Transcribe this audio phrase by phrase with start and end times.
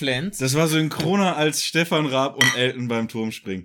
[0.00, 0.38] Flens.
[0.38, 3.64] das war synchroner als Stefan Raab und Elton beim Turmspringen.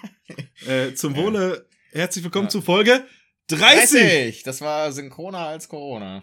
[0.66, 2.50] äh, zum Wohle, herzlich willkommen Ja.
[2.50, 3.06] zu Folge
[3.48, 4.00] 30.
[4.00, 4.42] 30!
[4.44, 6.22] Das war synchroner als Corona.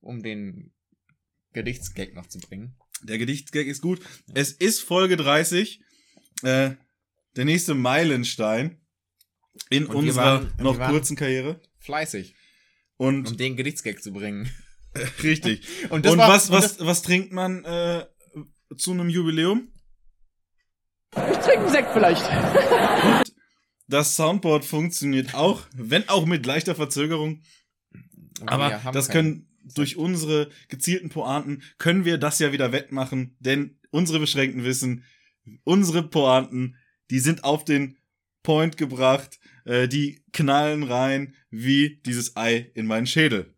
[0.00, 0.72] Um den
[1.54, 2.76] Gedichtsgag noch zu bringen.
[3.02, 4.00] Der Gedichtsgag ist gut.
[4.32, 5.80] Es ist Folge 30.
[6.44, 6.70] Äh,
[7.34, 8.80] der nächste Meilenstein
[9.70, 11.60] in Und unserer waren- noch kurzen Karriere.
[11.80, 12.36] Fleißig.
[12.96, 14.48] Und Um den Gedichtsgag zu bringen.
[15.22, 15.62] richtig.
[15.90, 18.04] Und Und, war- was, und was, was trinkt man äh,
[18.76, 19.68] zu einem Jubiläum?
[21.16, 22.22] Ich trinke einen Sekt vielleicht.
[23.86, 27.42] Das Soundboard funktioniert auch, wenn auch mit leichter Verzögerung.
[28.46, 33.78] Aber haben das können durch unsere gezielten Pointen können wir das ja wieder wettmachen, denn
[33.90, 35.04] unsere beschränkten Wissen,
[35.64, 36.76] unsere Pointen,
[37.10, 37.96] die sind auf den
[38.42, 43.53] Point gebracht, äh, die knallen rein wie dieses Ei in meinen Schädel.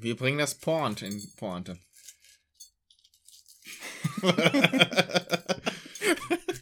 [0.00, 1.78] Wir bringen das Point in Pointe.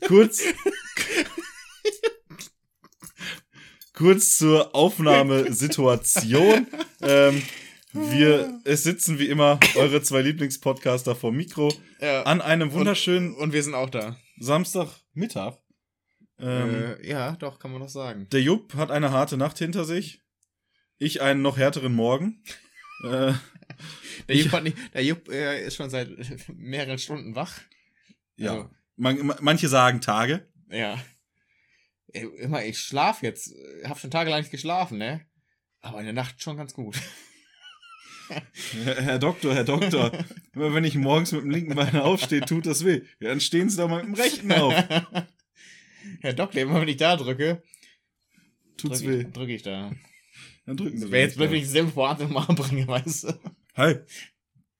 [0.06, 0.42] Kurz
[3.92, 6.66] kurz zur Aufnahmesituation.
[7.02, 7.42] ähm,
[7.92, 12.22] wir es sitzen wie immer eure zwei Lieblingspodcaster vor Mikro Ja.
[12.22, 14.16] an einem wunderschönen Und wir sind auch da.
[14.38, 15.58] Samstagmittag.
[16.38, 18.28] Ähm, äh, ja, doch, kann man noch sagen.
[18.30, 20.20] Der Jupp hat eine harte Nacht hinter sich.
[20.98, 22.44] Ich einen noch härteren Morgen.
[23.02, 23.32] Äh,
[24.28, 26.10] Der Jupp, hat nicht, der Jupp äh, ist schon seit
[26.54, 27.60] mehreren Stunden wach.
[28.36, 28.52] ja.
[28.52, 30.48] Also, Man, manche sagen Tage.
[30.70, 30.98] ja.
[32.12, 33.52] Immer, ich schlaf jetzt.
[33.82, 35.26] Ich hab schon tagelang nicht geschlafen, ne?
[35.80, 36.96] Aber in der Nacht schon ganz gut.
[38.84, 40.12] Herr, Doktor, Herr Doktor.
[40.54, 43.02] Immer wenn ich morgens mit dem linken Bein aufstehe, tut das weh.
[43.20, 44.72] Ja, dann stehen Sie doch mal mit dem rechten auf.
[46.22, 47.62] Herr Doktor, immer wenn ich da drücke,
[48.78, 49.20] Tut's drücke weh.
[49.26, 49.92] ich, drück ich da.
[50.68, 53.40] Dann drücken Sie wäre jetzt blöd, wenn ich dieselbe Pointe mal bringe, weißt du?
[53.74, 54.00] Hi.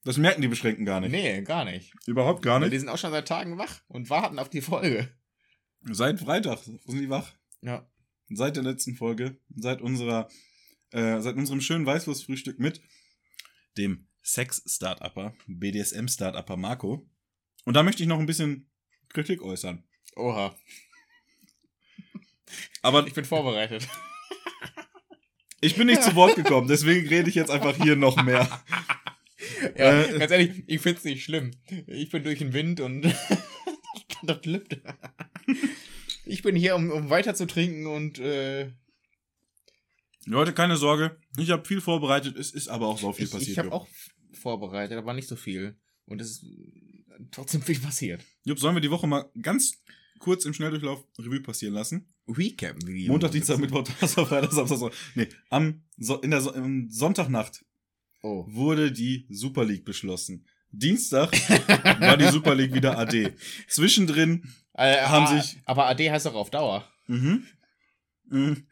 [0.05, 1.13] Das merken die Beschränkten gar nicht.
[1.13, 1.95] Nee, gar nicht.
[2.07, 2.75] Überhaupt gar Weil nicht.
[2.75, 5.09] die sind auch schon seit Tagen wach und warten auf die Folge.
[5.91, 7.33] Seit Freitag sind die wach.
[7.63, 7.91] Ja.
[8.29, 9.39] Seit der letzten Folge.
[9.57, 10.29] Seit unserer,
[10.91, 12.83] äh, seit unserem schönen Weißwurstfrühstück mit
[13.79, 17.09] dem Sex-Startupper, BDSM-Startupper Marco.
[17.65, 18.71] Und da möchte ich noch ein bisschen
[19.09, 19.85] Kritik äußern.
[20.17, 20.55] Oha.
[22.83, 23.89] Aber Ich bin vorbereitet.
[25.61, 28.49] Ich bin nicht zu Wort gekommen, deswegen rede ich jetzt einfach hier noch mehr.
[29.77, 31.53] Ja, Äh, ganz ehrlich, ich find's nicht schlimm.
[31.87, 33.03] Ich bin durch den Wind und
[34.23, 34.81] das lübt.
[36.25, 38.71] Ich bin hier, um, um weiter zu trinken und äh,
[40.27, 41.17] Leute, keine Sorge.
[41.39, 42.37] Ich habe viel vorbereitet.
[42.37, 43.51] Es ist aber auch so viel ich, passiert.
[43.51, 43.89] ich habe auch
[44.33, 45.79] vorbereitet, aber nicht so viel.
[46.05, 46.45] Und es ist
[47.31, 48.23] trotzdem viel passiert.
[48.45, 49.83] Jupp, sollen wir die Woche mal ganz
[50.19, 52.13] kurz im Schnelldurchlauf Revue passieren lassen?
[52.29, 52.77] Recap.
[52.85, 54.99] wie Montag, Dienstag, Mittwoch, Donnerstag, Freitag, Samstag, Sonntag.
[55.15, 57.65] Nee, am so in der so am Sonntagnacht
[58.23, 58.45] Oh.
[58.49, 60.45] wurde die Super League beschlossen.
[60.71, 61.33] Dienstag
[62.01, 63.33] war die Super League wieder AD.
[63.69, 64.43] Zwischendrin,
[64.75, 66.87] Äh, Haben ah, sich- Aber AD heißt doch auf Dauer.
[67.07, 67.45] mhm,
[68.29, 68.67] mhm.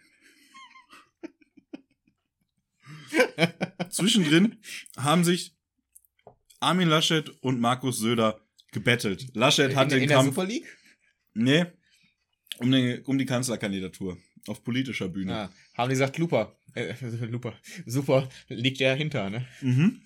[3.91, 4.57] Zwischendrin
[4.97, 5.55] haben sich
[6.61, 8.41] Armin Laschet und Markus Söder
[8.73, 9.29] gebettelt.
[9.35, 10.67] Laschet hat in, den in der Kampf, Super League?
[11.35, 11.65] nee,
[12.59, 15.33] um, den, um die Kanzlerkandidatur auf politischer Bühne.
[15.33, 15.51] Ja.
[15.77, 16.57] Haben die gesagt, Luper.
[16.75, 16.95] Äh,
[17.27, 17.55] Luper.
[17.87, 19.47] Super, liegt der hinter, ne?
[19.61, 20.01] Mhm.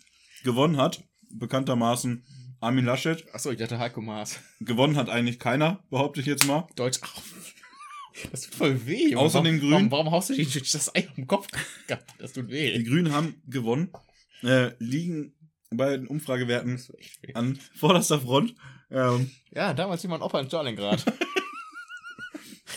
[0.44, 2.25] Gewonnen hat bekanntermaßen
[2.61, 3.25] Armin Laschet.
[3.33, 4.41] Achso, ich dachte Heiko Maas.
[4.61, 6.66] Gewonnen hat eigentlich keiner, behaupte ich jetzt mal.
[6.77, 7.00] Deutsch.
[7.03, 7.06] Au.
[8.33, 9.15] Das tut voll weh.
[9.17, 9.72] Außer warum, den Grünen.
[9.72, 11.47] Warum, warum haust du die, das Ei auf den Kopf?
[12.19, 12.82] Das tut Die weh.
[12.82, 13.88] Grünen haben gewonnen,
[14.43, 15.32] äh, liegen
[15.71, 16.78] bei den Umfragewerten
[17.32, 18.55] an vorderster Front.
[18.91, 21.05] Ähm, Ja, damals mein Opa in Stalingrad.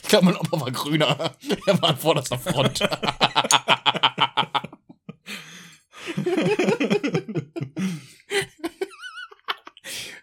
[0.01, 1.35] ich glaube, mein Opa war grüner.
[1.67, 2.79] Er war an vorderster Front.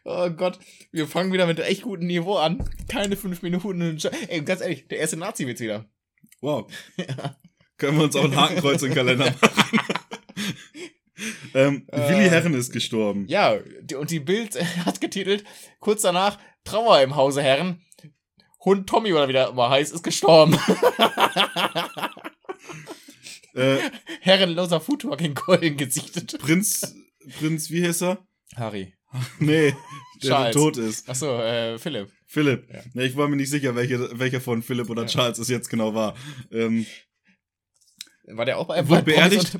[0.04, 0.58] oh Gott,
[0.92, 2.64] wir fangen wieder mit echt gutem Niveau an.
[2.88, 3.98] Keine fünf Minuten.
[4.28, 5.86] Ey, ganz ehrlich, der erste Nazi-Witz wieder.
[6.40, 6.70] wow.
[7.76, 9.80] Können wir uns auch ein Hakenkreuz im Kalender machen.
[11.54, 13.24] ähm, Äh, Willi Herren ist gestorben.
[13.26, 13.56] Ja,
[13.98, 15.44] und die Bild hat getitelt,
[15.78, 17.80] kurz danach, Trauer im Hause Herren.
[18.64, 20.58] Hund Tommy oder wie der immer heißt, ist gestorben.
[23.54, 23.78] Äh,
[24.20, 26.38] Herrenloser Foodtruck in Köln gesichtet.
[26.38, 26.94] Prinz,
[27.40, 28.26] Prinz, wie heißt er?
[28.54, 28.94] Harry.
[29.40, 29.74] Nee,
[30.22, 30.54] der Charles.
[30.54, 31.08] tot ist.
[31.10, 32.12] Achso, äh, Philipp.
[32.26, 32.68] Philipp.
[32.72, 32.80] Ja.
[32.94, 33.02] Ja.
[33.02, 35.08] ich war mir nicht sicher, welche, welcher von Philipp oder Ja.
[35.08, 36.14] Charles es jetzt genau war.
[36.52, 36.86] Ähm,
[38.28, 39.58] War der auch bei Wurde bei beerdigt?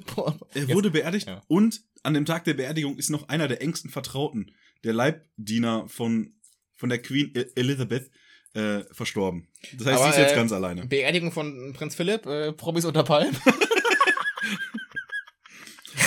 [0.54, 1.42] Er wurde beerdigt Ja.
[1.48, 4.52] und an dem Tag der Beerdigung ist noch einer der engsten Vertrauten,
[4.84, 6.34] der Leibdiener von,
[6.76, 8.08] von der Queen E- Elizabeth,
[8.54, 9.48] äh, verstorben.
[9.76, 10.86] Das heißt, Aber, sie ist jetzt äh, ganz alleine.
[10.86, 13.34] Beerdigung von Prinz Philipp, äh, Promis unter Palm.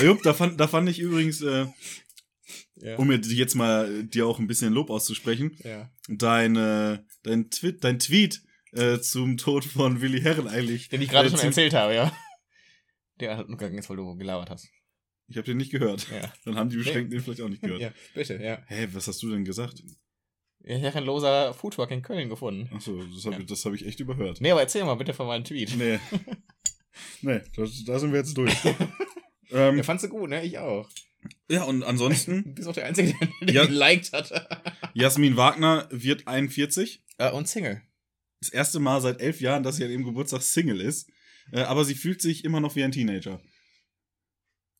[0.02, 1.68] Jupp, da fand, da fand ich übrigens, äh,
[2.76, 2.98] ja.
[2.98, 5.90] um jetzt mal äh, dir auch ein bisschen Lob auszusprechen, ja.
[6.10, 8.42] dein, äh, dein, Twi dein Tweet
[8.74, 10.90] äh, zum Tod von Willi Herren eigentlich.
[10.90, 12.12] Den ich gerade äh, schon erzählt habe, ja.
[13.20, 14.68] Der hat nur gegangen ist, weil du gelabert hast.
[15.28, 16.08] Ich habe den nicht gehört.
[16.10, 16.34] Ja.
[16.46, 17.82] Dann haben die Beschränkten den vielleicht auch nicht gehört.
[17.82, 18.62] ja, bitte, ja.
[18.68, 19.82] Hä, was hast du denn gesagt?
[20.66, 22.74] Herrenloser Foodtruck in Köln gefunden.
[22.74, 23.56] Achso, das habe Ja.
[23.56, 24.40] hab ich echt überhört.
[24.42, 25.76] Nee, aber erzähl mal bitte von meinem Tweet.
[25.78, 26.00] Nee.
[27.22, 28.54] nee, da, sind wir jetzt durch.
[29.52, 30.44] ähm, Der fandst du gut, ne?
[30.46, 30.90] Ich auch.
[31.50, 33.66] ja, und ansonsten, Du bist auch der Einzige, der Ja.
[33.66, 34.32] geliked hat.
[34.94, 37.04] Jasmin Wagner wird 41.
[37.18, 37.82] äh, und Single.
[38.40, 41.10] Das erste Mal seit elf Jahren, dass sie an ihrem Geburtstag Single ist.
[41.52, 43.42] Äh, aber sie fühlt sich immer noch wie ein Teenager.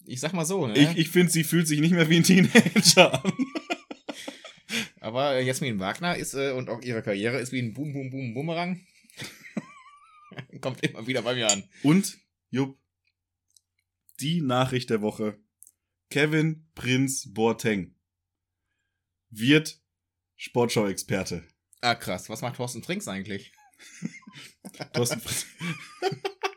[0.06, 0.78] Ich sag mal so, ne?
[0.78, 3.34] Ich, ich finde, sie fühlt sich nicht mehr wie ein Teenager an.
[5.04, 8.10] Aber äh, Jasmin Wagner ist äh, und auch ihre Karriere ist wie ein Boom, Boom,
[8.10, 8.88] Boom, Boomerang.
[10.62, 11.68] Kommt immer wieder bei mir an.
[11.84, 12.18] Und,
[12.52, 12.80] Jupp,
[14.22, 15.38] die Nachricht der Woche.
[16.10, 17.96] Kevin Prinz Boateng
[19.30, 19.82] wird
[20.38, 21.44] Sportschau-Experte.
[21.82, 22.30] Ah, krass.
[22.30, 23.52] Was macht Thorsten Trinks eigentlich?
[24.94, 25.46] Thorsten Frings.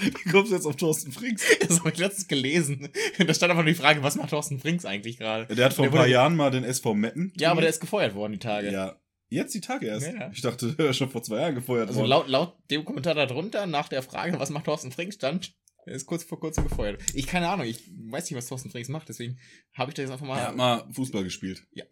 [0.24, 1.42] Wie kommst du jetzt auf Thorsten Frings?
[1.66, 2.88] Das habe ich letztens gelesen.
[3.18, 5.54] Da stand einfach nur die Frage, was macht Thorsten Trinks eigentlich gerade?
[5.54, 7.32] Der hat vor Der ein paar wurde- Jahren mal den SV Metten.
[7.36, 8.70] Ja, aber der ist gefeuert worden, die Tage.
[8.70, 8.96] Ja.
[9.30, 10.06] Jetzt die Tage erst.
[10.06, 10.30] Ja.
[10.32, 12.08] Ich dachte, der wäre schon vor zwei Jahren gefeuert Also worden.
[12.10, 15.54] laut, laut dem Kommentar darunter, nach der Frage, was macht Thorsten Frings, stand,
[15.84, 17.00] er ist kurz vor kurzem gefeuert.
[17.14, 19.38] Ich keine Ahnung, ich weiß nicht, was Thorsten Frings macht, deswegen
[19.74, 20.38] habe ich da jetzt einfach mal.
[20.38, 21.64] Er hat mal Fußball gespielt.
[21.72, 21.84] ja,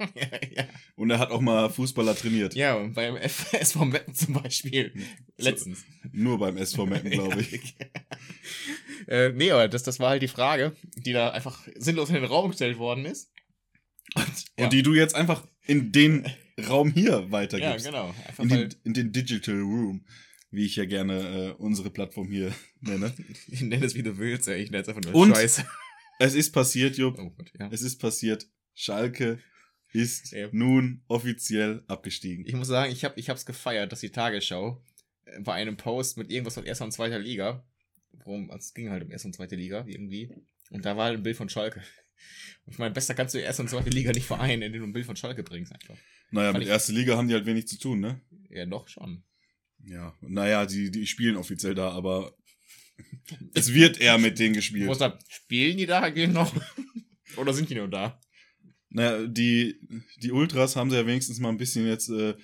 [0.14, 0.64] ja, ja.
[0.96, 2.54] Und er hat auch mal Fußballer trainiert.
[2.54, 4.92] ja, und beim F SV Meppen zum Beispiel.
[5.38, 5.84] Letztens.
[6.12, 7.74] Nur beim SV Metten, glaube ich.
[9.08, 12.24] äh, nee, aber das, das war halt die Frage, die da einfach sinnlos in den
[12.24, 13.30] Raum gestellt worden ist.
[14.16, 14.26] Und,
[14.58, 16.26] ja, Und die du jetzt einfach in den
[16.68, 17.86] Raum hier ja, weitergibst.
[17.86, 18.14] genau.
[18.26, 20.04] Einfach in, den, in den Digital Room,
[20.50, 23.14] wie ich ja gerne äh, unsere Plattform hier nenne.
[23.48, 24.62] ich nenne es wie du willst, ey.
[24.62, 25.64] ich nenne es einfach nur Und- Scheiße.
[26.22, 27.18] Es ist passiert, Jupp.
[27.18, 27.70] Oh Gott, ja.
[27.72, 28.46] Es ist passiert.
[28.74, 29.38] Schalke
[29.92, 30.48] ist Ja.
[30.52, 32.44] nun offiziell abgestiegen.
[32.46, 34.82] Ich muss sagen, ich habe ich hab's gefeiert, dass die Tagesschau
[35.24, 37.64] äh, bei einem Post mit irgendwas von erster und zweiter Liga,
[38.24, 40.30] worum, also es ging halt um erste und zweite Liga irgendwie,
[40.70, 41.82] und da war halt ein Bild von Schalke.
[42.66, 44.88] Und ich meine, besser kannst du die erste und zweite Liga nicht vereinen, indem du
[44.88, 45.96] ein Bild von Schalke bringst einfach.
[46.30, 48.20] Naja, Fand mit ich- erster Liga haben die halt wenig zu tun, ne?
[48.50, 49.24] Ja, doch schon.
[49.84, 52.36] Ja, naja, die, die spielen offiziell da, aber
[53.54, 54.88] es wird eher mit denen gespielt.
[55.00, 55.12] Das?
[55.28, 56.54] Spielen die da gehen noch?
[57.36, 58.20] Oder sind die nur da?
[58.90, 59.80] Naja, die,
[60.16, 62.34] die Ultras haben sie ja wenigstens mal ein bisschen jetzt äh,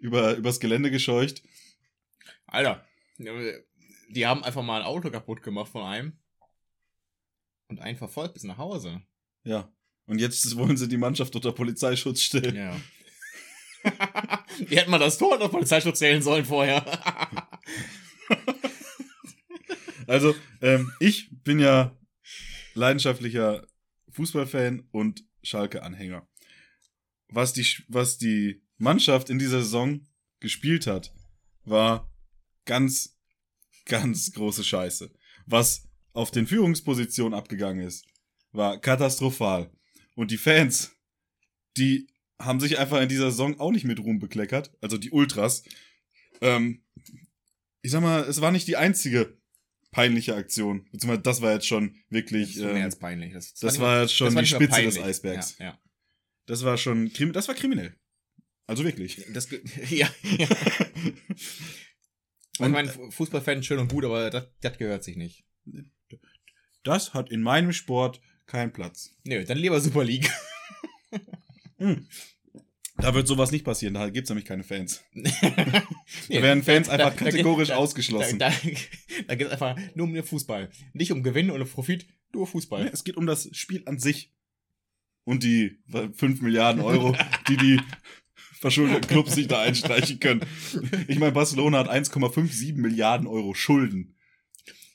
[0.00, 1.42] über, übers Gelände gescheucht.
[2.46, 2.84] Alter,
[3.18, 6.18] die haben einfach mal ein Auto kaputt gemacht von einem
[7.68, 9.02] und einen verfolgt bis nach Hause.
[9.44, 9.72] Ja.
[10.06, 12.56] Und jetzt wollen sie die Mannschaft unter Polizeischutz stellen.
[12.56, 12.80] Ja.
[14.58, 16.84] Die hätten mal das Tor unter Polizeischutz zählen sollen vorher.
[20.06, 21.96] Also, ähm, ich bin ja
[22.74, 23.64] leidenschaftlicher
[24.10, 26.28] Fußballfan und Schalke-Anhänger.
[27.28, 30.06] Was die, was die Mannschaft in dieser Saison
[30.40, 31.14] gespielt hat,
[31.64, 32.12] war
[32.64, 33.18] ganz,
[33.84, 35.12] ganz große Scheiße.
[35.46, 38.06] Was auf den Führungspositionen abgegangen ist,
[38.52, 39.70] war katastrophal.
[40.14, 40.96] Und die Fans,
[41.76, 45.62] die haben sich einfach in dieser Saison auch nicht mit Ruhm bekleckert, also die Ultras.
[46.40, 46.82] Ähm,
[47.82, 49.39] ich sag mal, es war nicht die einzige
[49.90, 50.84] peinliche Aktion.
[50.92, 52.54] Beziehungsweise das war jetzt schon wirklich.
[52.56, 53.32] Das ähm, als peinlich.
[53.32, 55.02] Das, das nicht war mal- jetzt schon das war die Spitze des peinlich.
[55.04, 55.58] Eisbergs.
[55.58, 55.78] Ja, ja.
[56.46, 57.94] Das war schon, das war kriminell.
[58.66, 59.24] Also wirklich.
[59.32, 59.48] Das,
[59.90, 60.48] ja, ja.
[61.34, 65.44] ich Und- meine, Fu- Fußballfan schön und gut, aber das, das gehört sich nicht.
[66.82, 69.10] Das hat in meinem Sport keinen Platz.
[69.24, 70.30] Nö, dann lieber Super League.
[71.78, 72.06] Hm.
[73.02, 75.02] Da wird sowas nicht passieren, da gibt's nämlich keine Fans.
[76.28, 78.38] Da werden Fans einfach da kategorisch da, ausgeschlossen.
[78.38, 78.52] Da,
[79.26, 80.70] da, geht es einfach nur um den Fußball.
[80.92, 82.88] Nicht um Gewinn oder Profit, nur Fußball.
[82.92, 84.32] Es geht um das Spiel an sich.
[85.24, 87.16] Und die 5 Milliarden Euro,
[87.48, 87.80] die die
[88.60, 90.40] verschuldeten Clubs sich da einstreichen können.
[91.08, 94.16] Ich meine, Barcelona hat 1,57 Milliarden Euro Schulden.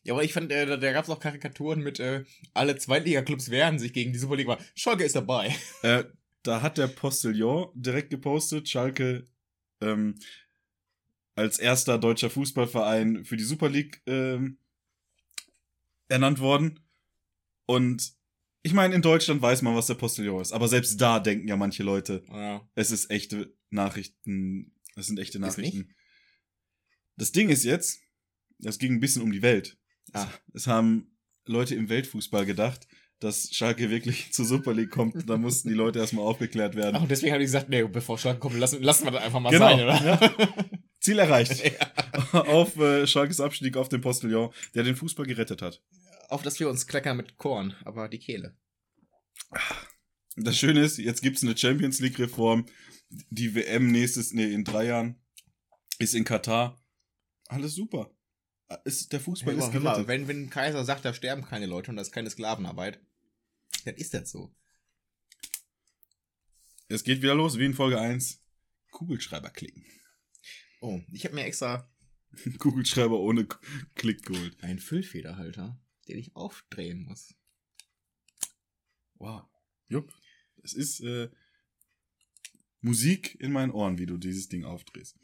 [0.03, 3.49] Ja, aber ich fand, äh, da, da gab es auch Karikaturen mit, äh, alle Zweitliga-Clubs
[3.49, 4.59] wehren sich gegen die Superliga.
[4.75, 5.55] Schalke ist dabei.
[5.81, 6.03] Äh,
[6.47, 9.25] da hat der Postillon direkt gepostet, Schalke
[9.81, 10.15] ähm,
[11.35, 14.57] als erster deutscher Fußballverein für die Super League ähm,
[16.07, 16.79] ernannt worden.
[17.65, 18.13] Und
[18.63, 21.57] Ich meine, in Deutschland weiß man, was der Postillon ist, aber selbst da denken ja
[21.57, 22.67] manche Leute, Ja.
[22.75, 25.93] es ist echte Nachrichten, es sind echte Nachrichten.
[27.17, 28.01] Das Ding ist jetzt,
[28.63, 29.77] es ging ein bisschen um die Welt.
[30.13, 30.27] Ah.
[30.53, 32.87] Es haben Leute im Weltfußball gedacht,
[33.25, 35.29] dass Schalke wirklich zur Super League kommt.
[35.29, 36.95] Da mussten die Leute erstmal aufgeklärt werden.
[36.95, 39.39] Ach, und deswegen habe ich gesagt, nee, bevor Schalke kommt, lassen, lassen wir das einfach
[39.39, 40.35] mal Genau, sein, oder?
[40.99, 41.61] Ziel erreicht.
[42.31, 45.81] auf äh, Schalkes Abstieg auf den Postillon, der den Fußball gerettet hat.
[46.29, 48.57] Auf dass wir uns kleckern mit Korn, aber die Kehle.
[50.35, 52.65] Das Schöne ist, jetzt gibt's eine Champions League Reform.
[53.09, 55.15] Die WM nächstes, nee, in drei Jahren
[55.99, 56.81] ist in Katar.
[57.47, 58.11] Alles super.
[58.83, 60.07] Ist, der Fußball Hör ist hör mal, gerettet.
[60.07, 62.99] wenn, wenn ein Kaiser sagt, da sterben keine Leute und das ist keine Sklavenarbeit,
[63.85, 64.55] dann ist das so.
[66.87, 68.41] Es geht wieder los, wie in Folge 1.
[68.91, 69.85] Kugelschreiber klicken.
[70.81, 71.89] Oh, ich habe mir extra
[72.59, 73.59] Kugelschreiber ohne K
[73.95, 74.61] Klick geholt.
[74.63, 77.33] einen Füllfederhalter, den ich aufdrehen muss.
[79.15, 79.43] Wow.
[79.87, 80.13] Jupp.
[80.63, 81.29] Es ist äh,
[82.81, 85.17] Musik in meinen Ohren, wie du dieses Ding aufdrehst.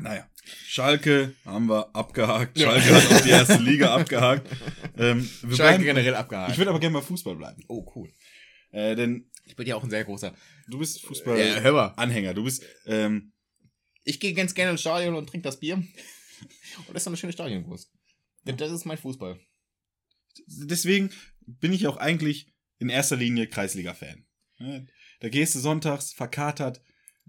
[0.00, 0.28] Naja,
[0.66, 2.58] Schalke haben wir abgehakt.
[2.58, 2.70] Ja.
[2.70, 4.48] Schalke hat auch die erste Liga abgehakt.
[4.96, 6.52] Ähm, wir Schalke bleiben, generell abgehakt.
[6.52, 7.62] ich würde aber gerne mal Fußball bleiben.
[7.68, 8.12] oh, cool.
[8.70, 10.34] Äh, denn Ich bin ja auch ein sehr großer.
[10.68, 12.28] du bist Fußball-Anhänger.
[12.28, 12.34] mal.
[12.34, 13.32] Du bist, ähm,
[14.04, 15.82] Ich gehe ganz gerne ins Stadion und trinke das Bier.
[16.86, 17.90] Und esse eine schöne Stadionwurst.
[18.46, 19.40] Denn das ist mein Fußball.
[20.46, 24.24] deswegen bin ich auch eigentlich in erster Linie Kreisliga-Fan.
[25.20, 26.80] Da gehst du sonntags verkatert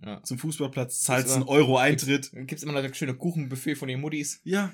[0.05, 0.23] Ja.
[0.23, 2.31] zum Fußballplatz, zahlst einen Euro Eintritt.
[2.33, 4.39] Dann gibt's immer noch das schöne Kuchenbuffet von den Muttis.
[4.43, 4.71] Ja.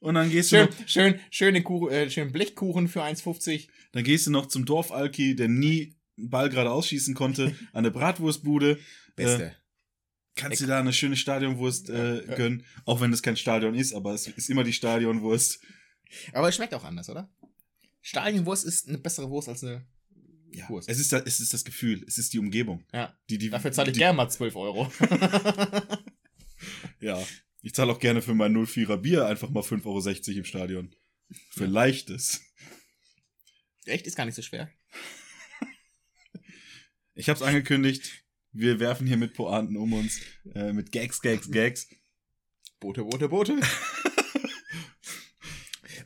[0.00, 3.68] Und dann gehst du Schön, noch, schön, schöne Kuchen, äh, schönen Blechkuchen für 1,50.
[3.92, 7.90] dann gehst du noch zum Dorfalki, der nie einen Ball gerade ausschießen konnte, an eine
[7.90, 8.78] Bratwurstbude.
[9.16, 9.44] Beste.
[9.46, 9.50] Äh,
[10.36, 12.34] kannst dir da eine schöne Stadionwurst äh, Ja.
[12.34, 15.60] gönnen, auch wenn es kein Stadion ist, aber es ist immer die Stadionwurst.
[16.32, 17.30] Aber es schmeckt auch anders, oder?
[18.02, 19.86] Stadionwurst ist eine bessere Wurst als eine
[20.54, 20.88] Ja, Wurst.
[20.88, 22.84] es ist, da, es ist das Gefühl, es ist die Umgebung.
[22.92, 23.16] Ja.
[23.28, 24.92] Die, die, Dafür zahle ich gerne mal 12 Euro.
[27.00, 27.22] Ja,
[27.60, 29.84] ich zahle auch gerne für mein 04er Bier einfach mal 5,60
[30.28, 30.94] Euro im Stadion.
[31.50, 32.40] Für leichtes.
[33.84, 34.06] Echt?
[34.06, 34.70] Ist gar nicht so schwer.
[37.16, 40.20] Ich hab's angekündigt, wir werfen hier mit Pointen um uns,
[40.52, 41.88] äh, mit Gags, Gags, Gags.
[42.80, 43.60] Boote, Boote, Boote.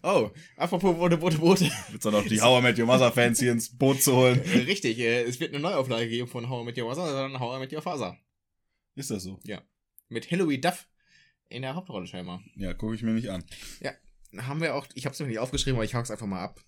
[0.09, 1.71] oh, apropos Boote, Boote, Boote.
[1.91, 4.41] Wird's dann auch die How I Met Your Mother Fans hier ins Boot zu holen.
[4.67, 7.57] Richtig, äh, es wird eine Neuauflage geben von How I Met Your Mother, sondern How
[7.57, 8.17] I Met Your Father.
[8.95, 9.38] Ist das so?
[10.09, 10.88] Mit Hilary Duff
[11.49, 12.43] in der Hauptrolle scheinbar.
[12.57, 13.45] Ja, gucke ich mir nicht an.
[14.37, 16.61] Haben wir auch, ich hab's mir nicht aufgeschrieben, aber ich hak's einfach mal ab.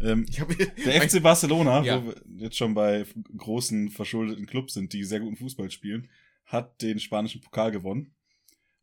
[0.00, 2.02] Ähm, hab, der FC Barcelona, Ja.
[2.02, 3.04] wo wir jetzt schon bei
[3.36, 6.08] großen, verschuldeten Clubs sind, die sehr guten Fußball spielen,
[6.46, 8.14] hat den spanischen Pokal gewonnen.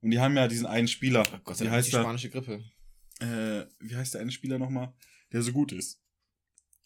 [0.01, 2.63] Und die haben ja diesen einen Spieler, Oh Gott Dank heißt die spanische Grippe.
[3.19, 4.93] Äh, wie heißt der eine Spieler nochmal?
[5.31, 6.01] Der so gut ist.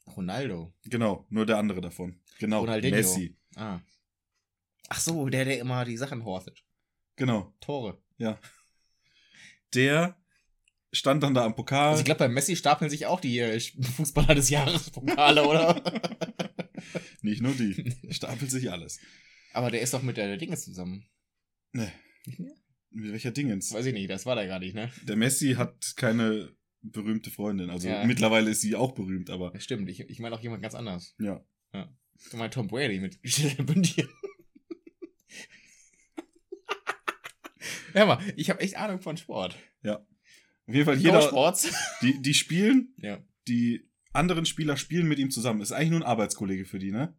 [0.07, 0.73] Ronaldo.
[0.85, 2.19] Genau, nur der andere davon.
[2.39, 2.95] Genau, Ronaldinho.
[2.95, 3.37] Messi.
[3.55, 3.79] Ah.
[4.89, 6.63] Ach so, der, der immer die Sachen hortet.
[7.15, 8.01] Genau, Tore.
[9.73, 10.17] der
[10.91, 11.89] stand dann da am Pokal.
[11.89, 13.59] Also ich glaube, bei Messi stapeln sich auch die äh,
[13.97, 15.81] Fußballer des Jahres Pokale, oder?
[17.21, 17.95] Nicht nur die.
[18.09, 18.99] Stapelt sich alles.
[19.53, 21.05] Aber der ist doch mit der Dinge zusammen.
[21.73, 21.91] Ne,
[22.25, 22.55] Nicht mehr?
[22.91, 23.73] Mit welcher Dingens?
[23.73, 24.91] Weiß ich nicht, das war der gar nicht, ne?
[25.07, 27.69] Der Messi hat keine berühmte Freundin.
[27.69, 28.05] Also Ja.
[28.05, 31.15] mittlerweile ist sie auch berühmt, aber Ja, stimmt, ich, ich meine auch jemand ganz anders.
[31.19, 31.43] ja.
[32.29, 33.19] Du meinst Tom Brady mit
[33.65, 34.07] Bündchen.
[37.93, 39.57] Hör mal, ich habe echt Ahnung von Sport.
[40.67, 41.73] Auf jeden Fall Jeder jeder, Sports.
[42.01, 43.19] die, die spielen, Ja.
[43.47, 45.59] die anderen Spieler spielen mit ihm zusammen.
[45.61, 47.17] Ist eigentlich nur ein Arbeitskollege für die, ne?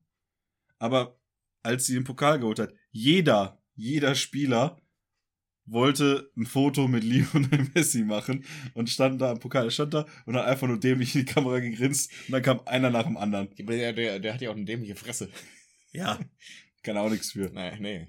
[0.78, 1.18] Aber
[1.62, 4.80] als sie den Pokal geholt hat, jeder, jeder Spieler
[5.64, 10.36] wollte ein Foto mit Lionel Messi machen und stand da am Pokal, stand da und
[10.36, 13.48] hat einfach nur dämlich in die Kamera gegrinst und dann kam einer nach dem anderen.
[13.56, 15.30] Der, der, der hat ja auch eine dämliche Fresse.
[15.92, 16.18] Ja.
[16.82, 17.50] Kann auch nichts für.
[17.50, 18.08] Naja, nee.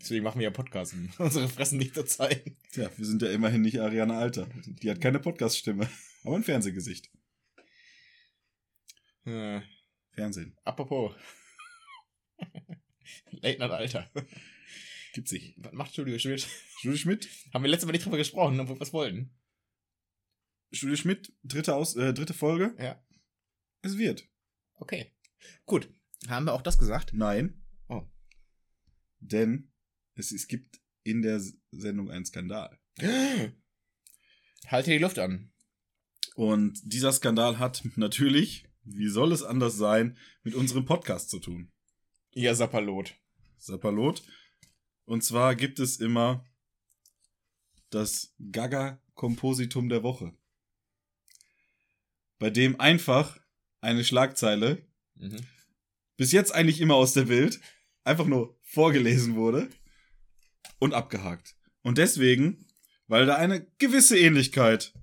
[0.00, 2.56] Deswegen machen wir ja Podcasts, um unsere Fressen nicht zu zeigen.
[2.72, 4.48] Tja, wir sind ja immerhin nicht Ariane Alter.
[4.64, 5.88] Die hat keine Podcast-Stimme,
[6.24, 7.10] aber ein Fernsehgesicht.
[9.26, 9.60] Äh,
[10.12, 10.56] Fernsehen.
[10.64, 11.14] apropos.
[13.30, 14.10] Late Night Alter.
[15.12, 15.54] Gibt sich.
[15.58, 16.46] Was macht Studio Schmidt?
[16.82, 17.28] Julie Schmidt?
[17.54, 19.34] Haben wir letztes Mal nicht drüber gesprochen, obwohl wir was wollten.
[20.70, 22.76] Julie Schmidt, dritte, Aus äh, dritte Folge.
[22.78, 23.02] Ja.
[23.82, 24.28] Es wird.
[24.74, 25.12] Okay.
[25.66, 25.92] Gut.
[26.28, 27.12] Haben wir auch das gesagt?
[27.12, 27.62] Nein.
[27.88, 28.06] Oh.
[29.18, 29.72] Denn
[30.14, 31.40] es, es gibt in der
[31.70, 32.78] Sendung einen Skandal.
[34.66, 35.50] Halte die Luft an.
[36.36, 41.72] Und dieser Skandal hat natürlich, wie soll es anders sein, mit unserem Podcast zu tun.
[42.32, 43.16] Ihr Sapperlot.
[43.58, 44.22] Sapperlot.
[45.10, 46.44] Und zwar gibt es immer
[47.90, 50.32] das Gaga-Kompositum der Woche.
[52.38, 53.40] Bei dem einfach
[53.80, 54.86] eine Schlagzeile,
[55.16, 55.44] Mhm.
[56.16, 57.60] bis jetzt eigentlich immer aus der Bild,
[58.04, 59.68] einfach nur vorgelesen wurde
[60.78, 61.56] und abgehakt.
[61.82, 62.68] Und deswegen,
[63.08, 64.94] weil da eine gewisse Ähnlichkeit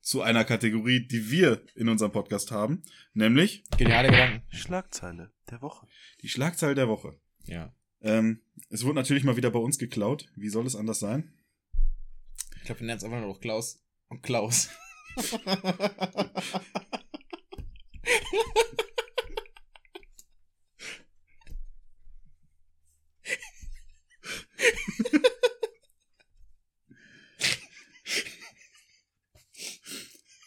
[0.00, 4.56] zu einer Kategorie, die wir in unserem Podcast haben, nämlich Geniale Gedanken.
[4.56, 5.88] Schlagzeile der Woche.
[6.22, 7.20] die Schlagzeile der Woche.
[7.44, 7.74] Ja.
[8.00, 10.30] Ähm, es wurde natürlich mal wieder bei uns geklaut.
[10.36, 11.32] Wie soll es anders sein?
[12.56, 14.68] Ich glaube, wir nennen es einfach nur noch Klaus und Klaus.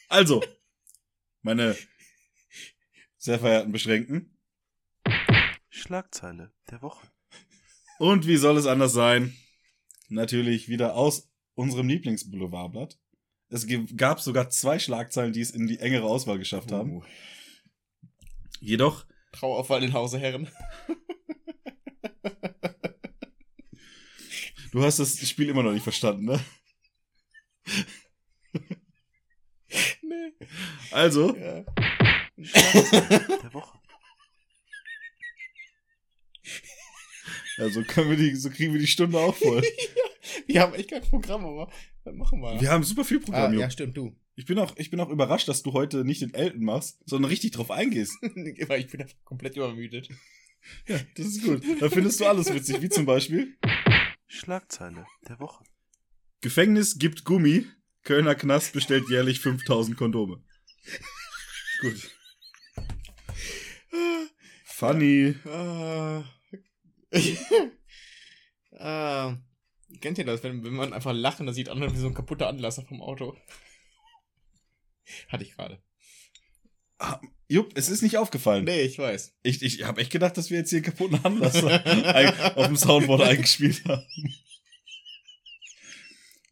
[0.07, 0.43] Also,
[1.41, 1.77] meine
[3.17, 4.37] sehr verehrten Beschränkten.
[5.69, 7.09] Schlagzeile der Woche.
[8.01, 9.37] Und wie soll es anders sein?
[10.09, 12.97] Natürlich wieder aus unserem Lieblingsboulevardblatt.
[13.49, 16.93] Es gab sogar zwei Schlagzeilen, die es in die engere Auswahl geschafft haben.
[16.93, 17.03] Uh,
[18.59, 20.49] Jedoch, Traueraufwall in Hause Herren.
[24.71, 26.39] du hast das Spiel immer noch nicht verstanden, ne?
[30.01, 30.33] nee.
[30.89, 31.63] Also, Ja.
[32.35, 33.80] Der Woche.
[37.57, 39.63] Also können wir die, so kriegen wir die Stunde auch voll.
[40.47, 41.71] Wir haben echt kein Programm, aber
[42.13, 42.61] machen wir?
[42.61, 43.69] Wir haben super viel ah, Programm, ja, ja.
[43.71, 44.15] stimmt, du.
[44.35, 47.29] Ich bin auch, ich bin auch überrascht, dass du heute nicht den Elton machst, sondern
[47.29, 48.13] richtig drauf eingehst.
[48.21, 50.09] Weil ich bin einfach komplett übermüdet.
[50.87, 51.63] Ja, das ist gut.
[51.79, 53.57] Da findest du alles witzig, wie zum Beispiel
[54.27, 55.63] Schlagzeile der Woche.
[56.41, 57.65] Gefängnis gibt Gummi,
[58.03, 60.43] Kölner Knast bestellt jährlich 5000 Kondome.
[61.81, 62.11] Gut.
[64.65, 65.35] Funny.
[65.45, 66.23] Ah.
[68.77, 69.37] Ah.
[69.99, 72.13] Kennt ihr das, wenn, wenn man einfach lacht und das sieht an wie so ein
[72.13, 73.35] kaputter Anlasser vom Auto?
[75.27, 75.81] Hatte ich gerade.
[76.97, 78.63] Ah, Jupp, es ist nicht aufgefallen.
[78.63, 79.35] Nee, ich weiß.
[79.43, 81.83] Ich, ich habe echt gedacht, dass wir jetzt hier einen kaputten Anlasser
[82.57, 84.05] auf dem Soundboard eingespielt haben.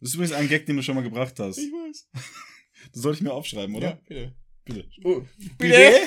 [0.02, 1.58] Das ist übrigens ein Gag, den du schon mal gebracht hast.
[1.58, 2.10] Ich weiß.
[2.94, 3.90] Das sollte ich mir aufschreiben, oder?
[3.90, 4.36] Ja, bitte.
[4.66, 4.90] Bitte.
[5.04, 5.22] Oh,
[5.58, 6.00] Bitte?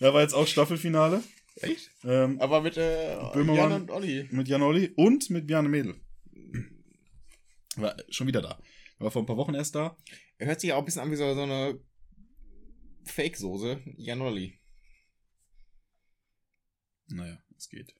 [0.00, 1.22] Ja, war jetzt auch Staffelfinale.
[1.62, 1.90] Echt?
[2.04, 3.70] Ähm, Aber mit äh, Böhmermann.
[3.70, 4.28] Jan und Olli.
[4.30, 5.94] mit Jan Olli und mit Bjarne Mädel.
[7.76, 8.60] War schon wieder da.
[8.98, 9.96] War vor ein paar Wochen erst da.
[10.38, 11.78] Er hört sich auch ein bisschen an wie so, so eine
[13.04, 13.80] Fake-Soße.
[13.96, 14.58] Jan Olli.
[17.08, 17.94] Naja, es geht.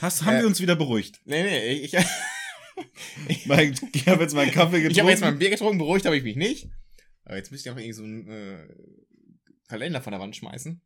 [0.00, 1.20] Hast, haben Äh, wir uns wieder beruhigt?
[1.24, 4.92] Nee, nee, ich, ich, Mein, ich habe jetzt meinen Kaffee getrunken.
[4.92, 6.68] ich habe jetzt mal ein Bier getrunken, beruhigt habe ich mich nicht.
[7.24, 8.68] Aber jetzt müsste ich auch irgendwie so einen äh,
[9.70, 10.80] Kalender von der Wand schmeißen.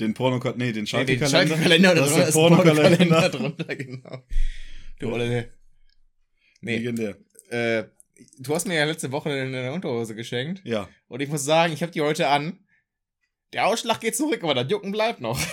[0.00, 1.28] den Porno, nee, den Nee, den Schalke-Kalender.
[1.28, 3.28] Schalke-Kalender, das ist Pornokalender Pornokalender.
[3.30, 4.22] drunter, genau.
[4.98, 5.52] Du Olle.
[6.60, 7.16] Nee, Legendär.
[7.50, 7.84] äh,
[8.40, 10.60] du hast mir ja letzte Woche eine Unterhose geschenkt.
[10.64, 10.88] Ja.
[11.06, 12.58] Und ich muss sagen, ich habe die heute an.
[13.52, 15.40] Der Ausschlag geht zurück, aber das Jucken bleibt noch.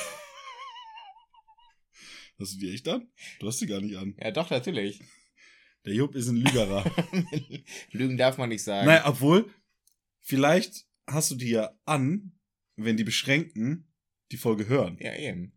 [2.40, 3.08] Hast du die echt an?
[3.40, 4.14] Du hast die gar nicht an.
[4.20, 5.00] Ja, doch, natürlich.
[5.86, 6.84] Der Jupp ist ein Lügerer.
[7.92, 8.88] Lügen darf man nicht sagen.
[8.88, 9.50] Naja, obwohl,
[10.22, 12.32] vielleicht hast du die ja an,
[12.76, 13.91] wenn die Beschränkten
[14.32, 14.98] die Folge hören.
[15.00, 15.54] Ja, eben.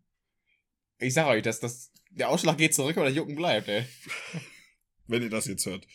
[0.99, 3.85] Ich sag euch, dass das, der Ausschlag geht zurück, aber der Jucken bleibt, ey.
[5.07, 5.87] Wenn ihr das jetzt hört.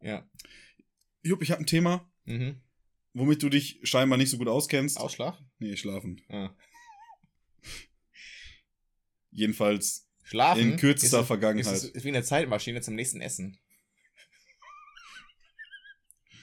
[0.00, 0.28] Ja.
[1.22, 2.60] Jupp, ich habe ein Thema, Mhm.
[3.14, 4.98] womit du dich scheinbar nicht so gut auskennst.
[4.98, 5.38] Ausschlag?
[5.58, 6.20] Nee, schlafen.
[6.28, 6.54] Ah.
[9.30, 10.72] Jedenfalls Schlafen?
[10.72, 11.72] in kürzester ist, Vergangenheit.
[11.74, 13.58] Ist, ist wie eine Zeitmaschine zum nächsten Essen.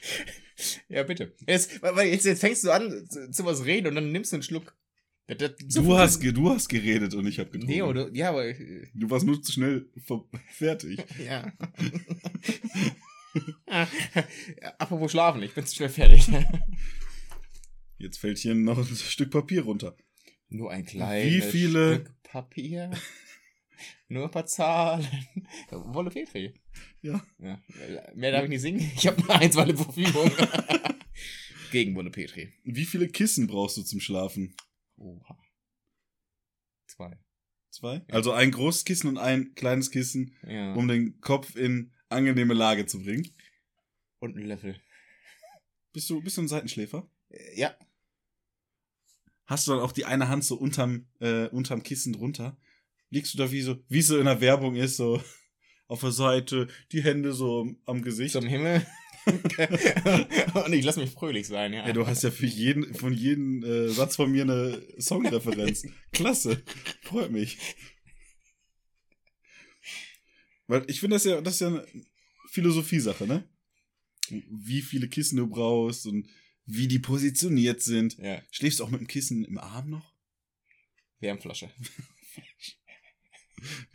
[0.89, 1.33] ja, bitte.
[1.47, 4.37] Jetzt, weil- jetzt, jetzt fängst du an zu, zu was reden und dann nimmst du
[4.37, 4.75] einen Schluck.
[5.27, 7.73] Das, das, so du, hast, du hast geredet und ich habe getrunken.
[7.73, 8.09] Nee, oder?
[8.13, 8.45] Ja, aber.
[8.45, 9.89] äh, Du warst nur zu schnell
[10.51, 10.99] fertig.
[11.25, 11.51] Ja.
[13.67, 13.87] ja.
[14.77, 16.27] Apropos schlafen, ich bin zu schnell fertig.
[17.97, 19.95] Jetzt fällt hier noch ein Stück Papier runter.
[20.49, 22.91] Nur ein kleines Wie viele- Stück Papier.
[24.09, 25.07] Nur ein paar Zahlen.
[25.71, 26.53] Wolle Petri.
[27.01, 27.25] Ja.
[27.39, 27.61] ja.
[28.15, 28.79] Mehr darf ich nicht singen.
[28.95, 30.31] Ich habe nur eins Wolle Verfügung.
[31.71, 32.53] Gegen Wolle Petri.
[32.63, 34.55] Wie viele Kissen brauchst du zum Schlafen?
[34.97, 35.37] Oha.
[36.87, 37.17] Zwei.
[37.71, 38.05] Zwei?
[38.09, 40.73] Also ein großes Kissen und ein kleines Kissen, Ja.
[40.75, 43.33] um den Kopf in angenehme Lage zu bringen.
[44.19, 44.79] Und ein Löffel.
[45.91, 47.09] Bist du, bist du ein Seitenschläfer?
[47.29, 47.75] Äh, Ja.
[49.45, 52.55] Hast du dann auch die eine Hand so unterm, äh, unterm Kissen drunter?
[53.09, 55.21] Liegst du da wie so, wie so in der Werbung ist, so
[55.93, 58.33] auf der Seite, die Hände so am Gesicht?
[58.33, 58.83] Zum Himmel.
[60.65, 61.85] Und ich lass mich fröhlich sein, ja.
[61.85, 65.85] Ja, du hast ja für jeden, von jedem äh, Satz von mir eine Songreferenz.
[66.11, 66.63] Klasse.
[67.03, 67.59] Freut mich.
[70.65, 71.83] Weil ich finde das ja, das ist ja
[72.49, 73.47] Philosophiesache, ne?
[74.29, 76.27] Wie viele Kissen du brauchst und
[76.65, 78.17] wie die positioniert sind.
[78.17, 80.11] Ja, Schläfst du auch mit dem Kissen im Arm noch?
[81.19, 81.69] Wärmflasche.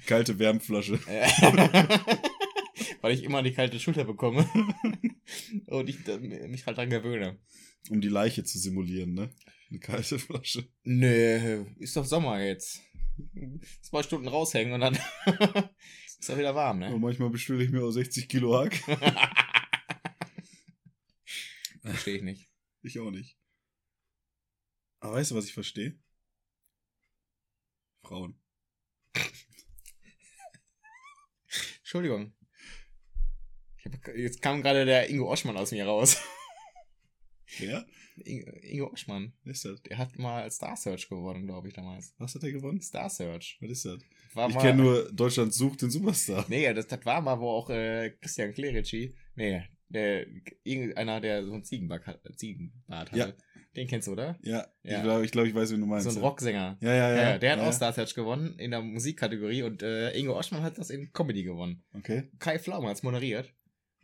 [0.06, 0.98] Kalte Wärmflasche.
[3.00, 4.48] Weil ich immer die kalte Schulter bekomme.
[5.66, 6.06] Und ich
[6.48, 7.38] mich halt dran gewöhne.
[7.90, 9.30] Um die Leiche zu simulieren, ne?
[9.70, 10.68] Eine kalte Flasche.
[10.82, 12.82] Nö, ist doch Sommer jetzt.
[13.82, 14.94] Zwei Stunden raushängen und dann
[16.18, 16.96] ist doch wieder warm, ne?
[16.98, 18.76] manchmal bestelle ich mir auch 60 Kilo Hack.
[21.82, 22.48] Verstehe ich nicht.
[22.82, 23.36] Ich auch nicht.
[25.00, 25.98] Aber weißt du, was ich verstehe?
[28.02, 28.38] Frauen.
[31.88, 32.34] Entschuldigung.
[33.82, 36.18] Hab, jetzt kam gerade der Ingo Oschmann aus mir raus.
[37.58, 37.86] Wer?
[38.26, 39.32] Ingo, Ingo Oschmann.
[39.42, 39.82] Wer ist das?
[39.84, 42.12] Der hat mal Star Search gewonnen, glaube ich, damals.
[42.18, 42.82] Was hat er gewonnen?
[42.82, 43.56] Star Search.
[43.62, 44.00] Was ist das?
[44.34, 46.44] War Ich kenne nur Deutschland sucht den Superstar.
[46.48, 50.26] Nee, das, das war mal, wo auch äh, Christian Clerici, nee, der,
[50.64, 53.18] irgendeiner, der so einen Ziegenbart, hat, Ziegenbart hatte.
[53.18, 53.32] Ja.
[53.78, 54.38] Den kennst du, oder?
[54.42, 54.96] Ja, Ja.
[54.98, 56.10] ich glaube, ich, glaub, ich weiß, wen du meinst.
[56.10, 56.22] so ein.
[56.22, 56.76] Rocksänger.
[56.80, 57.16] Ja, ja, ja.
[57.30, 57.68] Ja, der hat ja.
[57.68, 61.42] auch Star Search gewonnen in der Musikkategorie und äh, Ingo Oschmann hat das in Comedy
[61.44, 61.82] gewonnen.
[61.94, 62.30] Okay.
[62.38, 63.52] Kai Pflaume hat's moderiert.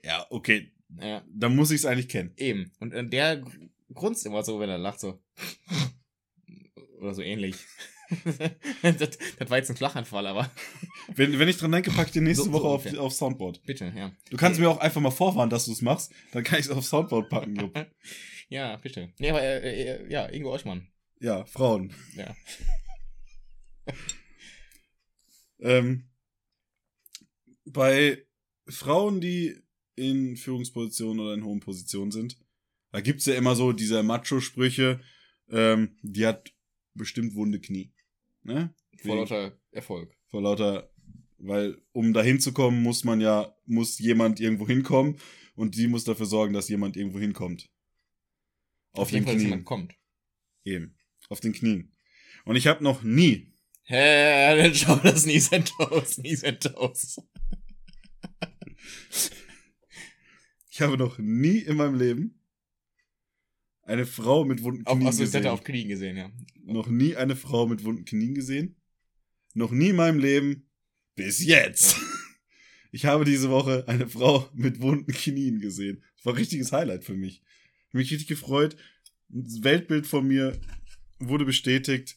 [0.03, 0.71] Ja, okay.
[1.01, 2.33] Ja, Dann muss ich es eigentlich kennen.
[2.37, 2.71] eben.
[2.79, 3.51] Und äh, der gr-
[3.93, 5.21] grunzt immer so, wenn er lacht, so.
[7.01, 7.57] Oder so ähnlich.
[8.83, 8.97] das,
[9.39, 10.51] das war jetzt ein Flachanfall, aber
[11.17, 13.63] Wenn, wenn ich dran denke, pack ich dir nächste So- Woche so auf, auf Soundboard.
[13.65, 14.13] bitte, ja.
[14.31, 16.13] Du kannst mir auch einfach mal vorwarnen, dass du es machst.
[16.33, 17.57] Dann kann ich es auf Soundboard packen.
[18.55, 19.13] Ja, bitte.
[19.19, 20.87] Nee, aber äh, äh, ja, Ingo Oschmann.
[21.19, 21.93] Ja, Frauen.
[22.17, 22.37] Ja.
[25.61, 26.11] Ähm,
[27.65, 28.27] bei
[28.69, 29.57] Frauen, die
[29.95, 32.39] in Führungspositionen oder in hohen Positionen sind,
[32.91, 35.01] da gibt's ja immer so diese Macho-Sprüche,
[35.49, 36.53] ähm, die hat
[36.93, 37.95] bestimmt wunde Knie.
[38.43, 38.75] Ne?
[38.99, 40.15] Vor lauter Erfolg.
[40.27, 40.93] vor lauter,
[41.39, 45.17] weil um da hinzukommen, muss man ja, muss jemand irgendwo hinkommen
[45.55, 47.71] und die muss dafür sorgen, dass jemand irgendwo hinkommt.
[48.95, 49.49] Auf, den jeden Fall, Knien.
[49.49, 49.95] jemand kommt.
[50.65, 50.97] Eben.
[51.29, 51.93] Auf den Knien.
[52.45, 53.53] Und ich habe noch nie,
[53.85, 57.21] Hä, dann schau das nie Toes, nie Toes.
[60.71, 62.41] ich habe noch nie in meinem Leben
[63.83, 65.45] eine Frau mit wunden Auf, Knien achso, das hat gesehen.
[65.45, 66.31] er auf Knien gesehen, ja.
[66.65, 68.77] noch nie eine Frau mit wunden Knien gesehen.
[69.53, 70.69] Noch nie in meinem Leben.
[71.15, 71.97] Bis jetzt.
[72.91, 76.05] Ich habe diese Woche eine Frau mit wunden Knien gesehen.
[76.15, 77.43] Das war ein richtiges Highlight für mich.
[77.95, 78.77] Mich richtig gefreut.
[79.29, 80.61] Das Weltbild von mir
[81.21, 82.17] wurde bestätigt.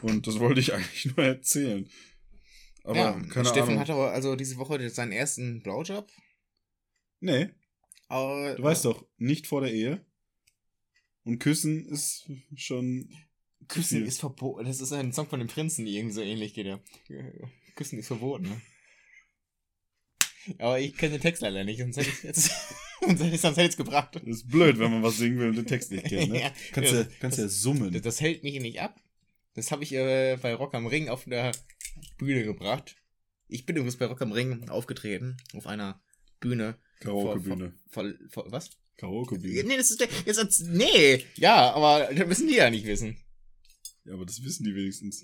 [0.00, 1.88] Und das wollte ich eigentlich nur erzählen.
[2.84, 3.80] Aber ja, keine Steffen Ahnung.
[3.80, 6.10] hat aber also diese Woche seinen ersten Blowjob.
[7.20, 7.50] nee,
[8.08, 10.04] Aber, du weißt doch, nicht vor der Ehe.
[11.24, 13.08] Und küssen ist schon.
[13.68, 14.64] Küssen ist verboten.
[14.64, 16.80] Das ist ein Song von den Prinzen, die irgendwie so ähnlich geht, ja.
[17.76, 18.60] Küssen ist verboten, ne?
[20.58, 22.50] Aber ich kenne den Text leider nicht, sonst hätte ich jetzt,
[23.02, 24.14] sonst hätte ich's gebracht.
[24.14, 26.32] Das ist blöd, wenn man was singen will und den Text nicht kennt.
[26.32, 26.40] Ne?
[26.42, 27.92] Ja, kannst ja, ja, kannst ja summen.
[27.92, 29.00] Das, das hält mich nicht ab.
[29.54, 31.52] Das habe ich äh, bei Rock am Ring auf der
[32.18, 32.96] Bühne gebracht.
[33.48, 36.00] Ich bin übrigens bei Rock am Ring aufgetreten, auf einer
[36.40, 36.78] Bühne.
[37.00, 37.74] Karaoke-Bühne.
[37.92, 38.70] Was?
[38.96, 39.64] Karaoke-Bühne.
[39.64, 43.18] Nee, das ist der, jetzt, nee, ja, aber das müssen die ja nicht wissen.
[44.04, 45.22] Ja, aber das wissen die wenigstens.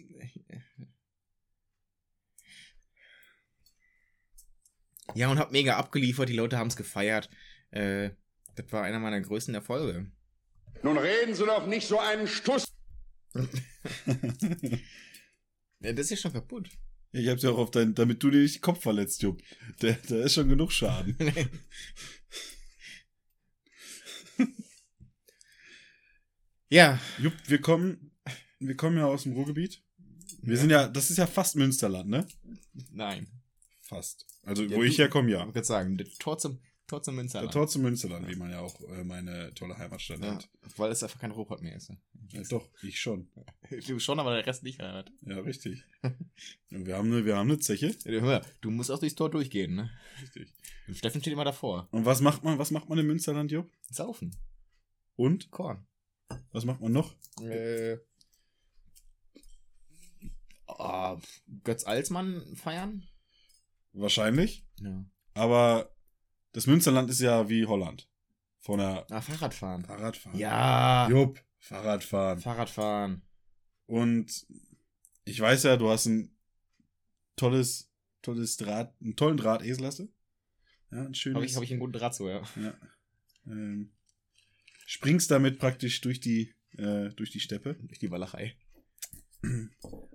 [5.14, 7.30] Ja, und hab mega abgeliefert, die Leute haben's gefeiert.
[7.70, 8.10] Äh,
[8.56, 10.10] das war einer meiner größten Erfolge.
[10.82, 12.64] Nun reden Sie doch nicht so einen Stuss.
[15.80, 16.68] Ja, das ist ja schon kaputt.
[17.12, 19.40] Ja, ich hab's ja auch auf dein, damit du dir nicht den Kopf verletzt, Jupp.
[19.78, 21.16] Da, da ist schon genug Schaden.
[26.68, 28.12] ja, Jupp, wir kommen,
[28.58, 29.82] wir kommen ja aus dem Ruhrgebiet.
[30.42, 32.26] Wir sind ja, das ist ja fast Münsterland, ne?
[32.90, 33.26] nein.
[33.82, 34.26] Fast.
[34.42, 35.44] Also, Ja, wo ich du- herkomme, Ich ja.
[35.46, 37.52] wollte sagen, der Tor zum, Tor zum Münsterland.
[37.52, 40.48] Trotzdem Münsterland, wie man ja auch äh, meine tolle Heimatstadt ja, nennt.
[40.76, 41.92] weil es einfach kein Ruhrpott mehr ist.
[42.32, 43.28] Ja, doch, ich schon.
[43.86, 44.80] Du schon, aber der Rest nicht.
[44.80, 45.12] Halt.
[45.20, 45.84] Ja, richtig.
[46.70, 47.94] Wir haben eine, wir haben eine Zeche.
[48.04, 49.90] Ja, du, hör, du musst auch durchs Tor durchgehen, ne?
[50.22, 50.52] Richtig.
[50.86, 51.88] Und Steffen steht immer davor.
[51.90, 53.70] Und was macht man, was macht man im Münsterland, Jupp?
[53.90, 54.36] Saufen.
[55.16, 55.50] Und?
[55.50, 55.86] Korn.
[56.52, 57.16] Was macht man noch?
[57.42, 57.98] Äh,
[60.66, 61.18] ah,
[61.64, 63.06] Götz Alsmann feiern?
[63.92, 64.66] Wahrscheinlich.
[64.80, 65.04] Ja.
[65.34, 65.90] Aber
[66.52, 68.08] das Münsterland ist ja wie Holland.
[68.60, 69.84] Von der Ah, Fahrradfahren.
[69.84, 70.38] Fahrradfahren.
[70.38, 71.08] Ja.
[71.08, 72.40] Jupp, Fahrradfahren.
[72.40, 73.22] Fahrradfahren.
[73.86, 74.46] Und
[75.24, 76.36] ich weiß ja, du hast ein
[77.36, 77.90] tolles,
[78.22, 80.12] tolles Draht, einen tollen Drahtesel hast du.
[80.90, 81.36] Ja, ein schönes.
[81.36, 82.42] Habe ich, hab ich einen guten Draht zu, ja.
[82.56, 82.74] ja.
[83.46, 83.92] ähm,
[84.86, 87.74] springst damit praktisch durch die, äh, durch die Steppe.
[87.74, 88.56] Durch die Walachei.
[89.42, 89.68] Du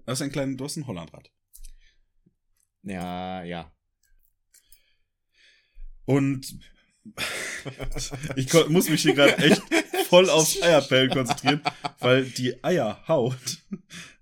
[0.05, 1.31] hast ein kleines, du hast ein Hollandrad.
[2.81, 3.73] Ja, ja.
[6.05, 6.59] Und
[8.35, 9.61] ich muss mich hier gerade echt
[10.07, 11.61] voll aufs Eierpellen konzentrieren,
[11.99, 13.63] weil die Eierhaut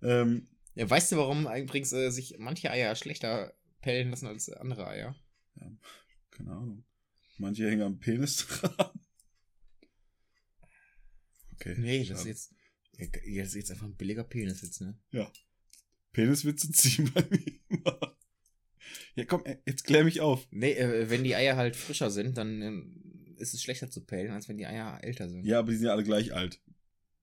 [0.01, 4.87] ähm, Ja, weißt du, warum übrigens äh, sich manche Eier schlechter pellen lassen als andere
[4.87, 5.15] Eier?
[6.31, 6.83] keine Ahnung.
[7.37, 8.89] Manche hängen am Penis dran.
[11.53, 11.75] Okay.
[11.77, 12.53] Nee, das ist jetzt.
[13.25, 14.99] Ja, das ist jetzt einfach ein billiger Penis jetzt, ne?
[16.11, 18.17] Peniswitze ziehen bei mir immer.
[19.15, 20.47] Ja, komm, ey, jetzt klär mich auf.
[20.51, 24.31] Nee, äh, wenn die Eier halt frischer sind, dann ähm, ist es schlechter zu pellen,
[24.31, 25.45] als wenn die Eier älter sind.
[25.45, 26.61] Ja, aber die sind ja alle gleich alt.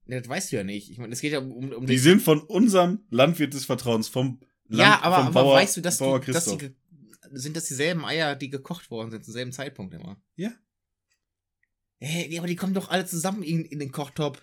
[0.07, 0.91] Ja, das weißt du ja nicht.
[0.91, 4.41] Ich meine, es geht ja um, um Die sind von unserem Landwirt des Vertrauens, vom
[4.67, 6.75] Land, Ja, aber, vom aber Bauer, weißt du, dass, Bauer die, dass die
[7.33, 10.21] sind das dieselben Eier, die gekocht worden sind, zum selben Zeitpunkt immer?
[10.37, 10.53] Ja.
[12.01, 14.41] Hä, aber die kommen doch alle zusammen in, in den Kochtopf.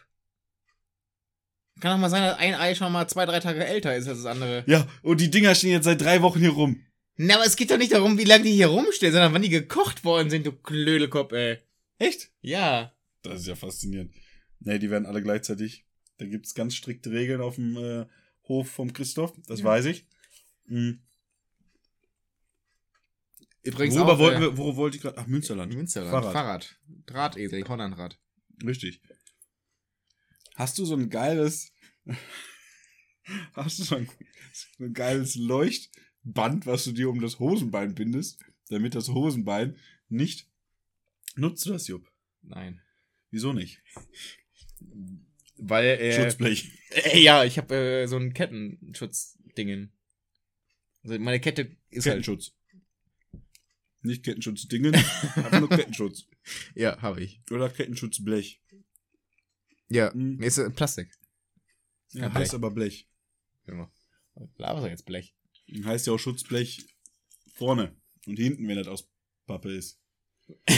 [1.80, 4.20] Kann doch mal sein, dass ein Ei schon mal zwei, drei Tage älter ist als
[4.20, 4.64] das andere.
[4.68, 6.82] Ja, und die Dinger stehen jetzt seit drei Wochen hier rum.
[7.18, 9.50] Na, aber es geht doch nicht darum, wie lange die hier rumstehen, sondern wann die
[9.50, 11.60] gekocht worden sind, du Klödelkopf, ey.
[11.98, 12.30] Echt?
[12.42, 12.94] Ja.
[13.22, 14.14] Das ist ja faszinierend.
[14.60, 15.86] Nee, die werden alle gleichzeitig.
[16.18, 18.06] Da gibt's ganz strikte Regeln auf dem äh,
[18.48, 19.66] Hof vom Christoph, das Ja.
[19.66, 20.06] weiß ich.
[20.66, 21.02] Mhm.
[23.64, 25.18] Übrigens Worüber auch, wollten äh, wir, wo wollte ich gerade?
[25.18, 25.74] Ach, Münsterland.
[25.74, 26.12] Münsterland.
[26.12, 26.34] Fahrrad.
[26.34, 26.80] Fahrrad.
[27.08, 28.20] Drahtesel, Hollandrad.
[28.64, 29.02] Richtig.
[30.56, 31.74] Hast du so ein geiles,
[33.54, 34.08] hast du so ein,
[34.54, 35.36] so ein geiles
[36.26, 39.78] Leuchtband, was du dir um das Hosenbein bindest, damit das Hosenbein
[40.10, 40.48] nicht,
[41.36, 42.10] nutzt du das, Jupp?
[42.42, 42.82] Nein.
[43.32, 43.82] Wieso nicht?
[45.58, 46.72] Weil, äh, Schutzblech.
[46.92, 49.92] äh, ja, ich habe äh, so ein Kettenschutzdingen.
[51.04, 52.16] Also meine Kette ist halt.
[52.24, 52.54] Kettenschutz.
[54.02, 54.94] Nicht Kettenschutzdingen,
[55.36, 56.28] einfach nur Kettenschutz.
[56.76, 57.42] Ja, habe ich.
[57.52, 58.62] Oder Kettenschutzblech.
[59.90, 60.42] Ja, Hm.
[60.42, 61.10] ist äh, Plastik.
[62.12, 62.54] Ja, heißt Blech.
[62.54, 63.08] aber Blech.
[63.66, 63.92] Genau.
[64.58, 65.34] Laber doch jetzt Blech.
[65.84, 66.86] Heißt ja auch Schutzblech
[67.54, 67.96] vorne
[68.28, 69.10] und hinten, wenn das aus
[69.46, 70.00] Pappe ist.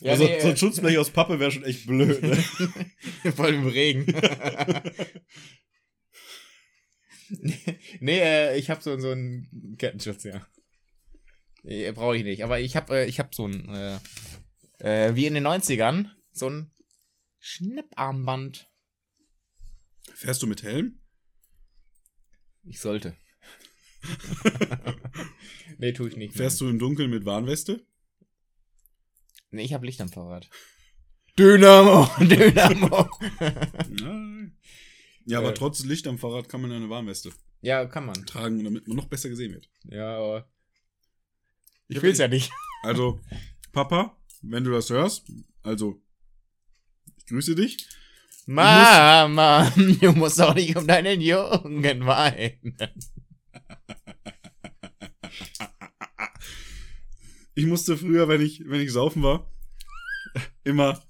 [0.00, 2.22] Ja, also, nee, so ein äh, Schutzblech aus Pappe wäre schon echt blöd.
[2.22, 2.36] Ne?
[3.34, 4.06] Vor allem im Regen.
[8.00, 10.46] nee, äh, ich habe so, so einen Kettenschutz, ja.
[11.62, 12.42] Nee, Brauche ich nicht.
[12.44, 13.98] Aber ich habe äh, ich hab so ein, äh,
[14.78, 16.70] äh, wie in den 90ern, so ein
[17.38, 18.70] Schnipparmband.
[20.14, 20.99] Fährst du mit Helm?
[22.64, 23.16] Ich sollte.
[25.78, 26.34] nee, tue ich nicht.
[26.34, 27.84] Fährst du im Dunkeln mit Warnweste?
[29.50, 30.48] Nee, ich habe Licht am Fahrrad.
[31.38, 33.08] Dynamo, Dynamo.
[34.00, 34.50] Ja,
[35.26, 35.54] ja aber Äh.
[35.54, 38.14] trotz Licht am Fahrrad kann man ja eine Warnweste ja, kann man.
[38.26, 39.68] tragen, damit man noch besser gesehen wird.
[39.84, 40.50] Ja, aber
[41.88, 42.50] ich hab- will's ja nicht.
[42.82, 43.20] Also,
[43.72, 45.30] Papa, wenn du das hörst,
[45.62, 46.02] also,
[47.18, 47.86] ich grüße dich.
[48.52, 52.76] Mama, du musst auch nicht um deinen Jungen weinen.
[57.54, 59.48] Ich musste früher, wenn ich, wenn ich saufen war,
[60.64, 61.00] immer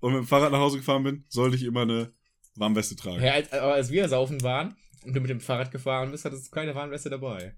[0.00, 2.12] und mit dem Fahrrad nach Hause gefahren bin, sollte ich immer eine
[2.56, 3.24] Warnweste tragen.
[3.24, 6.48] Ja, als, aber als wir saufen waren und du mit dem Fahrrad gefahren bist, hattest
[6.48, 7.56] du keine Warnweste dabei.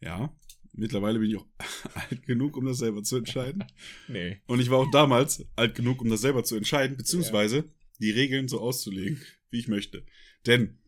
[0.00, 0.32] Ja,
[0.74, 1.46] mittlerweile bin ich auch
[2.08, 3.64] alt genug, um das selber zu entscheiden.
[4.06, 4.42] Nee.
[4.46, 7.64] Und ich war auch damals alt genug, um das selber zu entscheiden, beziehungsweise
[7.98, 10.04] die Regeln so auszulegen, wie ich möchte.
[10.46, 10.78] Denn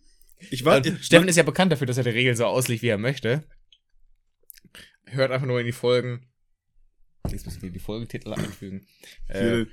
[0.50, 0.74] ich war.
[0.74, 3.44] Also, Steffen ist ja bekannt dafür, dass er die Regeln so auslegt, wie er möchte.
[5.06, 6.26] Hört einfach nur in die Folgen.
[7.30, 8.86] Jetzt müssen wir die Folgentitel einfügen.
[9.26, 9.66] Äh,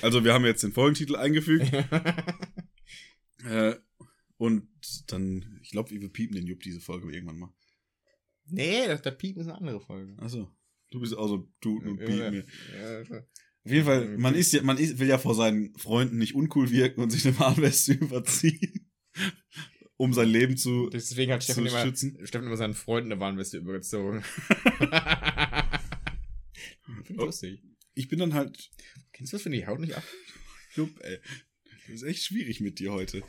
[0.00, 1.70] also wir haben jetzt den Folgentitel eingefügt.
[3.44, 3.74] äh,
[4.38, 4.68] und
[5.08, 7.52] dann, ich glaube, wir piepen den Jupp diese Folge irgendwann mal.
[8.46, 10.14] nee, das, das Piepen ist eine andere Folge.
[10.22, 10.50] Achso.
[10.90, 12.44] Du bist auch so tuten und Ja, piepen.
[12.78, 13.22] ja.
[13.64, 16.70] Auf jeden Fall, man ist ja, man ist, will ja vor seinen Freunden nicht uncool
[16.70, 18.90] wirken und sich eine Warnweste überziehen,
[19.96, 22.18] um sein Leben zu, Deswegen hat Steffen immer, schützen.
[22.24, 24.24] Steffen immer seinen Freunden eine Warnweste übergezogen.
[27.08, 27.62] Ich lustig.
[27.94, 28.70] Ich bin dann halt,
[29.12, 30.02] Kennst du das, wenn die Haut nicht ab?
[30.74, 31.18] Jupp, ey,
[31.86, 33.22] das ist echt schwierig mit dir heute.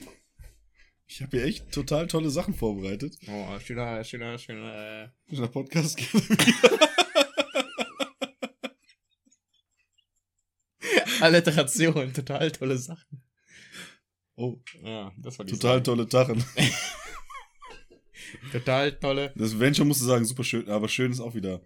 [1.05, 3.17] Ich habe hier echt total tolle Sachen vorbereitet.
[3.27, 5.11] Oh, schöner, schöner, schöner.
[5.29, 5.99] äh, der Podcast
[11.23, 13.23] Alliteration, total tolle Sachen.
[14.35, 15.83] Oh, Ja, das war die total Sache.
[15.83, 16.43] tolle Tachen.
[18.51, 19.31] Total tolle.
[19.35, 21.61] Das Venture musst du sagen, super schön, aber schön ist auch wieder.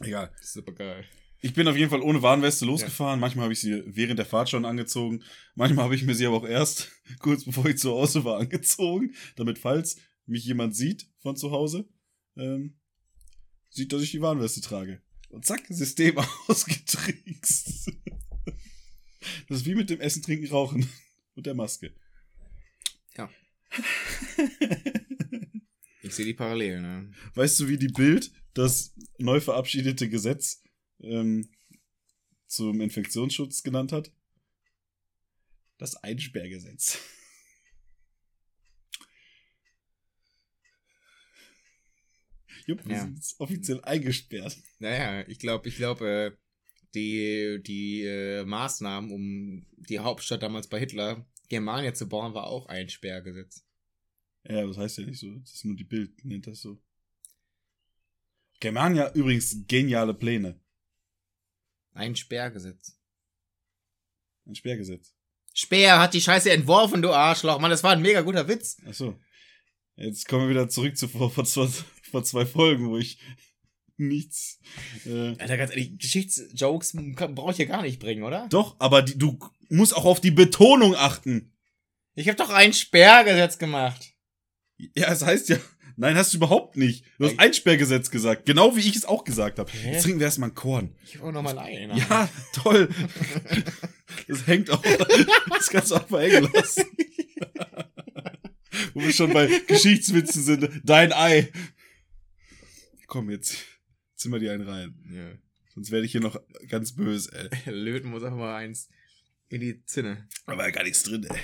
[0.00, 0.32] Egal.
[0.40, 1.04] Super geil.
[1.40, 3.20] Ich bin auf jeden Fall ohne Warnweste losgefahren.
[3.20, 5.22] Manchmal habe ich sie während der Fahrt schon angezogen.
[5.54, 9.14] Manchmal habe ich mir sie aber auch erst kurz bevor ich zu Hause war angezogen,
[9.36, 9.96] damit falls
[10.26, 11.88] mich jemand sieht von zu Hause,
[12.36, 12.78] ähm,
[13.70, 15.02] sieht, dass ich die Warnweste trage.
[15.32, 17.90] Und zack, System ausgetrickst.
[19.48, 20.88] Das ist wie mit dem Essen, Trinken, Rauchen
[21.34, 21.92] und der Maske.
[26.04, 27.12] Ich sehe die Parallelen, ne?
[27.34, 30.60] Weißt du, wie die Bild das neu verabschiedete Gesetz
[31.00, 31.48] ähm,
[32.48, 34.10] zum Infektionsschutz genannt hat?
[35.78, 36.98] Das Einsperrgesetz.
[42.66, 43.00] Jupp, wir Ja.
[43.02, 44.56] sind offiziell eingesperrt.
[44.78, 46.36] Naja, ich glaube, ich glaube, äh,
[46.94, 52.66] die, die äh, Maßnahmen, um die Hauptstadt damals bei Hitler, Germania zu bauen, war auch
[52.66, 53.64] ein Sperrgesetz.
[54.48, 55.38] Ja, das heißt ja nicht so.
[55.38, 56.80] Das ist nur die Bild, nennt das so.
[58.60, 60.60] Germania übrigens geniale Pläne.
[61.94, 62.96] Ein Sperrgesetz.
[64.46, 65.14] Ein Sperrgesetz.
[65.54, 67.58] Speer hat die Scheiße entworfen, du Arschloch.
[67.58, 68.78] Mann, das war ein mega guter Witz.
[68.86, 69.20] Ach so.
[69.96, 71.68] Jetzt kommen wir wieder zurück zu vor, vor, zwei,
[72.12, 73.18] vor zwei Folgen, wo ich
[73.96, 74.60] nichts.
[75.06, 76.96] Äh, Alter, ganz ehrlich, Geschichtsjokes
[77.34, 78.46] brauche ich hier gar nicht bringen, oder?
[78.50, 81.52] doch, aber die, du musst auch auf die Betonung achten.
[82.14, 84.12] Ich habe doch ein Sperrgesetz gemacht.
[84.94, 85.58] Ja, es heißt ja.
[85.96, 87.04] Nein, hast du überhaupt nicht.
[87.18, 87.38] Du hast Ey.
[87.38, 88.46] Einsperrgessetz gesagt.
[88.46, 89.70] Genau wie ich es auch gesagt habe.
[89.70, 89.92] Hä?
[89.92, 90.94] Jetzt trinken wir erstmal ein Korn.
[91.04, 91.98] Ich hab auch noch mal ein Ei.
[91.98, 92.88] Ja, toll.
[94.26, 94.82] Das hängt auch.
[95.50, 96.84] Das kannst du auch mal hängen lassen.
[98.94, 100.70] Wo wir schon bei Geschichtswitzen sind.
[100.84, 101.52] Dein Ei.
[103.12, 103.58] Komm, jetzt
[104.16, 104.98] zimmer dir einen rein.
[105.12, 105.36] ja.
[105.74, 107.70] Sonst werde ich hier noch ganz böse, ey.
[107.70, 108.88] Löten muss einfach mal eins
[109.48, 110.26] in die Zinne.
[110.46, 111.40] Aber gar nichts drin, ey.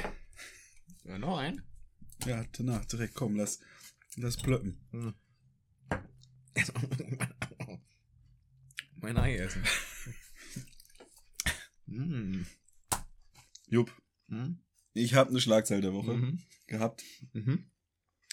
[1.04, 1.62] Ja, noch ein.
[2.24, 3.60] Ja, danach direkt, komm, lass,
[4.16, 4.80] lass plöppen.
[8.96, 9.62] mein Ei essen.
[11.86, 12.46] mm.
[13.66, 13.92] Jupp,
[14.28, 14.54] Mm.
[14.92, 16.42] ich habe eine Schlagzeile der Woche Mhm.
[16.66, 17.02] gehabt.
[17.32, 17.70] Mhm.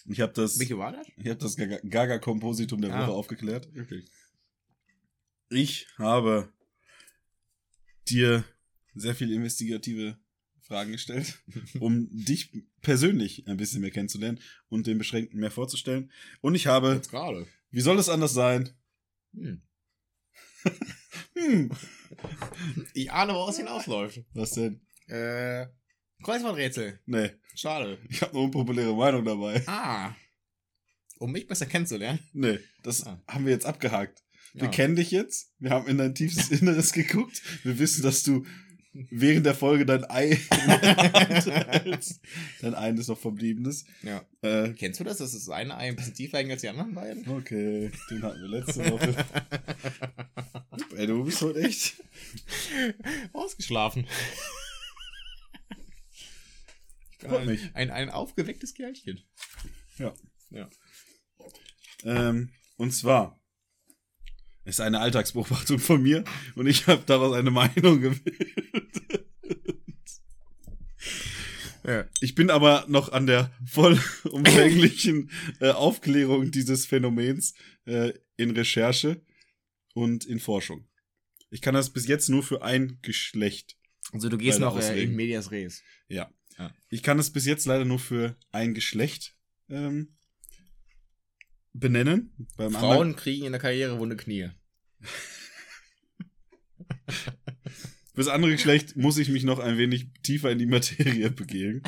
[0.07, 1.07] Ich habe das, Welche war das?
[1.17, 3.01] ich habe das Gaga- Gaga-Kompositum der Ah.
[3.07, 3.73] Woche aufgeklärt.
[3.73, 4.05] Wirklich.
[5.49, 6.51] Ich habe
[8.07, 8.43] dir
[8.93, 10.17] sehr viele investigative
[10.61, 11.39] Fragen gestellt,
[11.79, 14.39] um dich persönlich ein bisschen mehr kennenzulernen
[14.69, 16.11] und den Beschränkten mehr vorzustellen.
[16.41, 17.47] Und ich habe, Jetzt gerade.
[17.71, 18.69] wie soll es anders sein?
[19.33, 19.61] Hm.
[21.37, 21.69] Hm,
[22.93, 24.21] Ich ahne, woraus hinausläuft.
[24.33, 24.79] was denn?
[25.07, 25.67] Äh,
[26.23, 26.99] Kreuzworträtsel.
[27.05, 27.97] Nee, Schade.
[28.09, 29.61] ich habe eine unpopuläre Meinung dabei.
[29.67, 30.13] Ah.
[31.19, 32.19] Um mich besser kennenzulernen.
[32.33, 33.21] Nee, das Ah.
[33.27, 34.23] haben wir jetzt abgehakt.
[34.53, 34.69] Wir Ja.
[34.69, 35.51] kennen dich jetzt.
[35.59, 37.41] Wir haben in dein tiefstes Inneres geguckt.
[37.63, 38.45] Wir wissen, dass du
[38.93, 40.39] während der Folge dein Ei.
[42.61, 43.85] Dein eines noch verbliebenes.
[44.03, 44.25] Ja.
[44.41, 46.93] Äh, Kennst du das, dass das eine Ei ein bisschen tiefer hängt als die anderen
[46.95, 47.27] beiden?
[47.29, 49.13] okay, den hatten wir letzte Woche.
[50.95, 51.95] Ey, du bist heute echt.
[53.33, 54.07] Ausgeschlafen.
[57.19, 57.69] Freut ein, mich.
[57.73, 59.23] ein, ein aufgewecktes Kerlchen.
[59.97, 60.13] Ja.
[60.49, 60.69] Ja.
[62.03, 63.39] Ähm, und zwar
[64.65, 66.23] ist eine Alltagsbeobachtung von mir
[66.55, 68.19] und ich habe daraus eine Meinung.
[71.87, 72.09] Ja.
[72.19, 77.53] Ich bin aber noch an der vollumfänglichen äh, Aufklärung dieses Phänomens
[77.85, 79.21] äh, in Recherche
[79.93, 80.87] und in Forschung.
[81.51, 83.77] Ich kann das bis jetzt nur für ein Geschlecht.
[84.11, 85.83] Also du gehst noch äh, in Medias Res.
[86.07, 86.33] Ja.
[86.57, 86.73] Ja.
[86.89, 89.35] Ich kann es bis jetzt leider nur für ein Geschlecht
[89.69, 90.15] ähm,
[91.73, 92.33] benennen.
[92.57, 94.49] Beim anderen, Frauen kriegen in der Karriere wunde Knie.
[97.07, 101.81] für das andere Geschlecht muss ich mich noch ein wenig tiefer in die Materie begeben.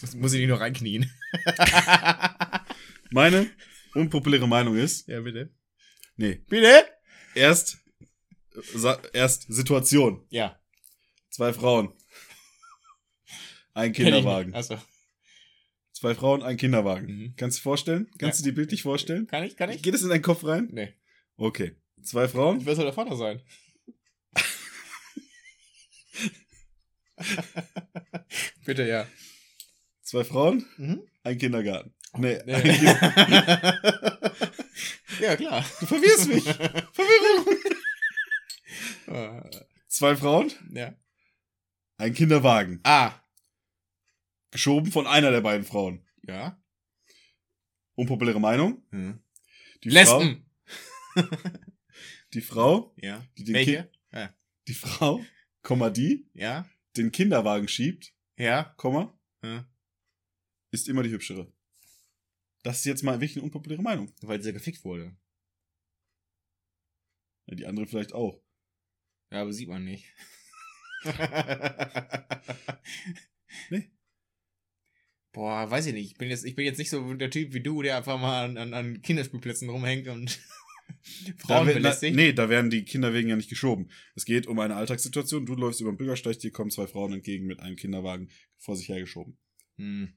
[0.00, 1.10] Das muss ich nicht noch reinknien.
[3.10, 3.50] Meine
[3.94, 5.54] unpopuläre Meinung ist, ja, bitte.
[6.16, 6.84] nee, Bitte?
[7.34, 7.78] erst,
[8.54, 10.26] äh, erst Situation.
[10.30, 10.58] Ja.
[11.30, 11.92] Zwei Frauen.
[13.74, 14.54] Ein Kinderwagen.
[14.54, 14.78] Achso.
[15.92, 17.06] Zwei Frauen, ein Kinderwagen.
[17.06, 17.34] Mhm.
[17.36, 18.10] Kannst du dir vorstellen?
[18.18, 18.44] Kannst Ja.
[18.44, 19.26] du dir bildlich vorstellen?
[19.26, 19.56] Kann ich?
[19.56, 19.82] Kann ich?
[19.82, 20.68] Geht es in deinen Kopf rein?
[20.72, 20.94] Nee.
[21.36, 21.76] Okay.
[22.02, 23.40] Zwei Frauen, Wer soll der Vater sein?
[28.64, 29.06] bitte, ja.
[30.02, 31.02] zwei Frauen, Mhm.
[31.22, 31.94] ein Kindergarten.
[32.18, 32.54] Nee, Nee.
[32.54, 32.82] ein kind
[35.20, 35.64] ja, klar.
[35.80, 36.44] du verwirrst mich.
[36.44, 37.56] Verwirrung.
[39.06, 39.40] Äh,
[39.88, 40.94] Zwei Frauen, ja.
[41.98, 42.80] ein Kinderwagen.
[42.84, 43.12] Ah.
[44.52, 46.06] Geschoben von einer der beiden Frauen.
[46.22, 46.62] Ja.
[47.94, 48.86] Unpopuläre Meinung.
[48.90, 49.22] Hm.
[49.82, 50.46] Die Lesben.
[51.14, 51.22] Frau,
[52.34, 53.26] die Frau, Ja.
[53.36, 53.90] die den Welche?
[54.12, 54.28] Ki
[54.68, 55.24] die Frau,
[55.62, 56.68] Komma die, Ja.
[56.96, 58.74] den Kinderwagen schiebt, Ja.
[58.76, 59.66] Komma, ja.
[60.70, 61.52] ist immer die hübschere.
[62.62, 64.12] Das ist jetzt mal wirklich eine unpopuläre Meinung.
[64.20, 65.16] Weil sie gefickt wurde.
[67.46, 68.40] Ja, die andere vielleicht auch.
[69.32, 70.06] Ja, aber sieht man nicht.
[73.70, 73.90] Nee.
[75.32, 76.12] Boah, weiß ich nicht.
[76.12, 78.44] Ich bin jetzt, ich bin jetzt nicht so der Typ wie du, der einfach mal
[78.44, 80.30] an, an, an Kinderspielplätzen rumhängt und
[81.38, 82.14] Frauen da, belästigt.
[82.14, 83.90] nee, da werden die Kinderwegen ja nicht geschoben.
[84.14, 85.46] Es geht um eine Alltagssituation.
[85.46, 88.28] Du läufst über den Bürgersteig, dir kommen zwei Frauen entgegen mit einem Kinderwagen
[88.58, 89.38] vor sich hergeschoben.
[89.78, 90.12] Hm.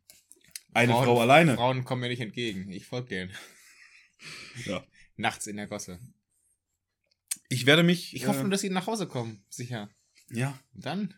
[0.74, 1.55] Eine Frauen- Frau alleine.
[1.55, 2.70] Frauen kommen mir nicht entgegen.
[2.72, 3.32] Ich folge denen.
[4.66, 4.84] Ja.
[5.18, 5.99] Nachts in der Gosse.
[7.49, 8.13] Ich werde mich.
[8.16, 9.43] Ich hoffe nur, äh, dass sie nach Hause kommen.
[9.49, 9.89] Sicher.
[10.32, 10.57] Ja.
[10.73, 11.13] Und dann?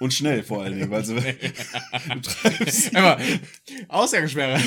[0.00, 1.14] Und schnell vor allen Dingen, weil sie.
[2.08, 2.94] du treibst.
[2.94, 3.20] Aber,
[3.88, 4.60] Ausgangssperre.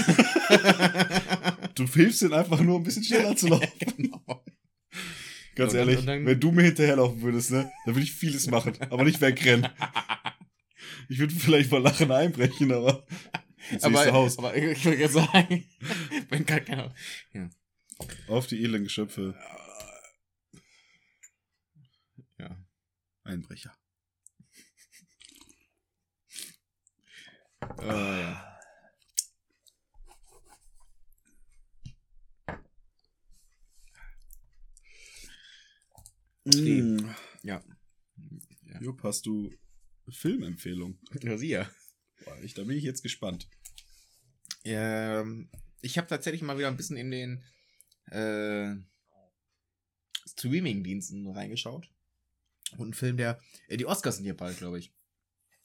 [1.75, 3.67] Du hilfst ihnen einfach nur ein bisschen schneller zu laufen.
[3.97, 4.43] genau.
[5.55, 8.73] Ganz Und ehrlich, dann- wenn du mir hinterherlaufen würdest, ne, dann würde ich vieles machen,
[8.89, 9.67] aber nicht wegrennen.
[11.09, 13.05] Ich würde vielleicht mal lachen einbrechen, aber
[13.81, 14.37] Aber, Haus.
[14.37, 15.63] aber ich würde jetzt sagen,
[16.29, 16.93] wenn keiner.
[18.27, 19.33] Auf die edlen Geschöpfe.
[23.27, 23.77] Einbrecher.
[27.81, 28.59] Äh, ja.
[36.45, 37.09] Mm.
[37.43, 37.61] Ja.
[38.79, 39.51] Jupp, hast du
[40.07, 40.97] Filmempfehlung?
[41.21, 41.69] Nur sie ja.
[42.23, 43.49] Boah, ich, da bin ich jetzt gespannt.
[44.63, 45.49] Ähm,
[45.81, 47.43] ich habe tatsächlich mal wieder ein bisschen in den
[48.05, 48.75] äh,
[50.25, 51.89] Streaming-Diensten reingeschaut.
[52.77, 53.39] Und ein Film, der.
[53.67, 54.93] Äh, die Oscars sind hier bald, glaube ich.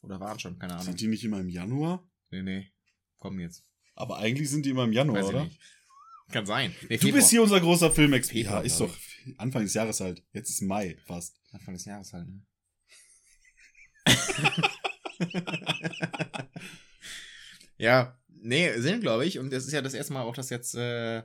[0.03, 0.87] Oder waren schon, keine Ahnung.
[0.87, 2.09] Sind die nicht immer im Januar?
[2.31, 2.73] Nee, nee.
[3.19, 3.65] Kommen jetzt.
[3.95, 5.45] Aber eigentlich sind die immer im Januar, Weiß ich oder?
[5.45, 5.61] nicht.
[6.31, 6.75] Kann sein.
[6.89, 8.49] Nee, Du bist hier unser großer Filmexperte.
[8.49, 8.97] Ja, ist doch
[9.37, 10.25] Anfang des Jahres halt.
[10.33, 11.39] Jetzt ist Mai fast.
[11.53, 12.43] Anfang des Jahres halt, ne?
[17.77, 19.39] ja, nee, sind, glaube ich.
[19.39, 21.23] Und es ist ja das erste Mal auch, dass jetzt äh,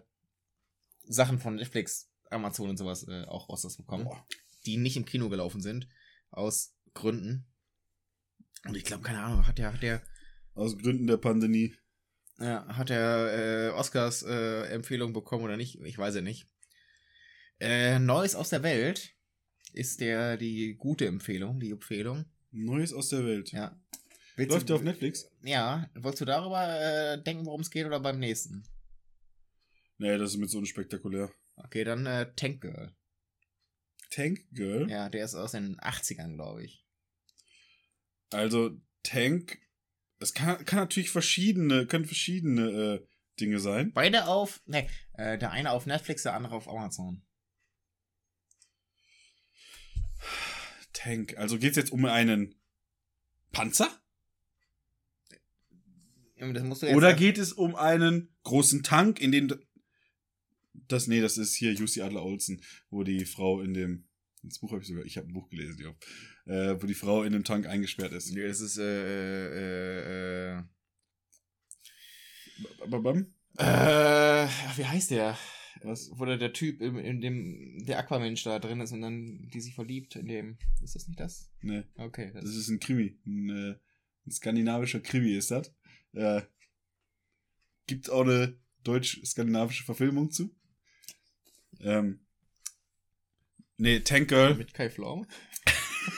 [1.03, 4.07] Sachen von Netflix, Amazon und sowas äh, auch Oscars bekommen,
[4.67, 5.87] die nicht im Kino gelaufen sind.
[6.29, 7.45] Aus Gründen.
[8.65, 10.01] Und ich glaube, keine Ahnung, hat der, hat der,
[10.53, 11.73] Aus Gründen der Pandemie.
[12.39, 15.79] ja, hat der äh, Oscars äh, Empfehlung bekommen oder nicht?
[15.81, 16.47] Ich weiß ja nicht.
[17.59, 19.15] Äh, Neues aus der Welt
[19.73, 22.25] ist der die gute Empfehlung, die Empfehlung.
[22.51, 23.51] Neues aus der Welt.
[23.51, 23.79] Ja.
[24.35, 25.29] Willst Läuft du, der auf Netflix?
[25.43, 28.63] Ja, wolltest du darüber äh, denken, worum es geht oder beim nächsten?
[29.97, 31.31] Nee, das ist mit so unspektakulär.
[31.55, 32.95] Okay, dann äh, Tank Girl.
[34.09, 34.89] Tank Girl?
[34.89, 36.85] Ja, der ist aus den 80ern, glaube ich.
[38.31, 39.59] Also, Tank,
[40.19, 43.07] es kann, kann natürlich verschiedene, können verschiedene äh,
[43.39, 43.91] Dinge sein.
[43.93, 47.21] Beide auf, ne, äh, der eine auf Netflix, der andere auf Amazon.
[50.93, 52.55] Tank, also geht's jetzt um einen
[53.51, 53.89] Panzer?
[56.39, 59.53] Oder geht es um einen großen Tank, in den
[60.87, 64.05] das, nee, das ist hier Jussi Adler Olsen, wo die Frau in dem,
[64.43, 67.23] das Buch habe ich sogar, ich habe ein Buch gelesen, ja, äh, wo die Frau
[67.23, 68.31] in dem Tank eingesperrt ist.
[68.33, 70.63] Nee, das ist, äh, äh, äh,
[73.57, 75.37] äh, ach, wie heißt der?
[75.83, 76.09] Was?
[76.13, 79.61] Wo der, der Typ in, in dem, der Aquamensch da drin ist und dann die
[79.61, 81.51] sich verliebt in dem, ist das nicht das?
[81.61, 83.19] Nee, Okay, das das ist ein Krimi.
[83.25, 83.75] Ein, äh,
[84.25, 85.73] ein skandinavischer Krimi ist das.
[86.13, 86.41] Äh,
[87.85, 90.55] gibt auch eine deutsch-skandinavische Verfilmung zu.
[91.81, 92.19] Ähm,
[93.77, 94.55] nee, Tank Girl.
[94.55, 95.27] mit Kai Pflaume.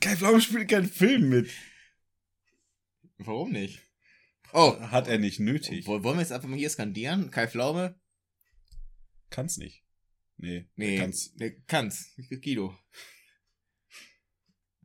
[0.00, 1.50] Kai Pflaume spielt keinen Film mit.
[3.18, 3.80] Warum nicht?
[4.52, 5.86] Oh, Hat er nicht nötig.
[5.86, 7.30] Woll- Wollen wir jetzt einfach mal hier skandieren?
[7.30, 7.98] Kai Pflaume?
[9.30, 9.84] Kann's nicht.
[10.36, 11.32] Nee, Nee, kann's.
[11.36, 12.14] nee kann's.
[12.42, 12.76] Guido.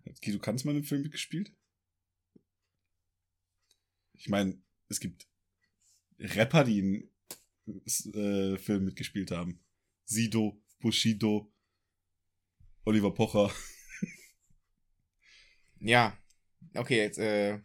[0.05, 1.51] Hat Guido Kanz mal in einem Film mitgespielt?
[4.13, 5.27] Ich meine, es gibt
[6.19, 7.11] Rapper, die in
[7.67, 9.59] äh, Filmen mitgespielt haben.
[10.05, 11.53] Sido, Bushido,
[12.85, 13.51] Oliver Pocher.
[15.79, 16.17] Ja.
[16.73, 17.59] Okay, jetzt, äh.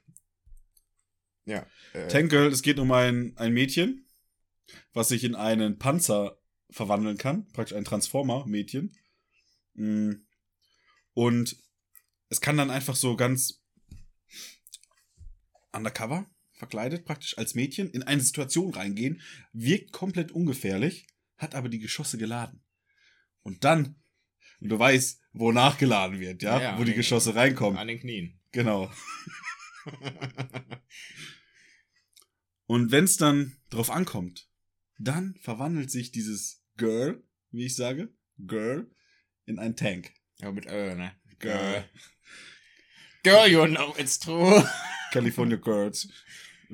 [1.45, 1.67] Ja.
[1.93, 4.07] Äh, Tank Girl, es geht um ein, ein Mädchen,
[4.93, 6.39] was sich in einen Panzer
[6.71, 7.49] verwandeln kann.
[7.53, 8.97] Praktisch ein Transformer-Mädchen.
[9.75, 10.13] Mm.
[11.15, 11.57] Und
[12.29, 13.63] es kann dann einfach so ganz
[15.73, 16.31] undercover,
[16.67, 19.21] verkleidet praktisch als Mädchen, in eine Situation reingehen,
[19.53, 22.63] wirkt komplett ungefährlich, hat aber die Geschosse geladen.
[23.43, 23.97] Und dann,
[24.61, 27.81] und du weißt, wo nachgeladen wird, ja, Ja, wo die den- Geschosse reinkommen.
[27.81, 28.39] An den Knien.
[28.53, 28.93] Genau.
[32.67, 34.49] Und wenn es dann drauf ankommt,
[34.99, 38.89] dann verwandelt sich dieses Girl, wie ich sage, Girl,
[39.47, 40.13] in ein Tank.
[40.39, 41.13] ja, mit äh, ne?
[41.41, 41.85] Girl.
[43.25, 44.65] Girl, you know it's true.
[45.13, 46.09] California Girls.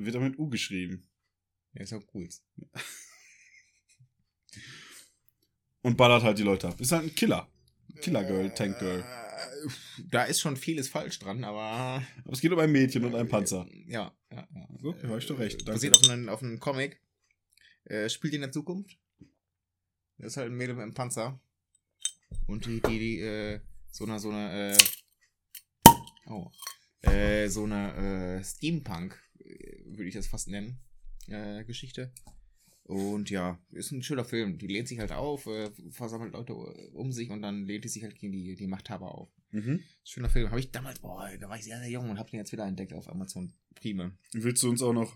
[0.05, 1.07] Wird auch mit U geschrieben.
[1.73, 2.27] Ja, ist auch cool.
[5.81, 6.79] Und ballert halt die Leute ab.
[6.79, 7.51] Ist halt ein Killer.
[8.01, 9.01] Killer Girl, Tank Girl.
[9.01, 9.29] Äh,
[10.09, 12.03] Da ist schon vieles falsch dran, aber.
[12.23, 13.67] Aber es geht um ein Mädchen und einen Panzer.
[13.85, 14.67] Ja, ja, ja.
[14.81, 15.59] So, da hab ich doch recht.
[15.59, 15.73] Danke.
[15.73, 17.01] Basiert auf einem, auf einem Comic.
[17.85, 18.97] Äh, spielt in der Zukunft.
[20.17, 21.41] Das ist halt ein Mädel mit einem Panzer.
[22.47, 24.77] Und die, die, die äh, so eine, so eine, äh,
[26.27, 26.51] oh,
[27.01, 29.28] äh, so eine, äh, Steampunk, äh,
[29.85, 30.79] würde ich das fast nennen,
[31.27, 32.11] äh, Geschichte.
[32.83, 34.57] Und ja, ist ein schöner Film.
[34.57, 38.01] Die lehnt sich halt auf, äh, versammelt Leute um sich und dann lehnt die sich
[38.03, 39.29] halt gegen die, die Machthaber auf.
[39.51, 39.83] Mhm.
[40.03, 40.49] Schöner Film.
[40.49, 42.65] Habe ich damals, boah, da war ich sehr, sehr jung und habe den jetzt wieder
[42.65, 44.17] entdeckt auf Amazon Prime.
[44.33, 45.15] Willst du uns auch noch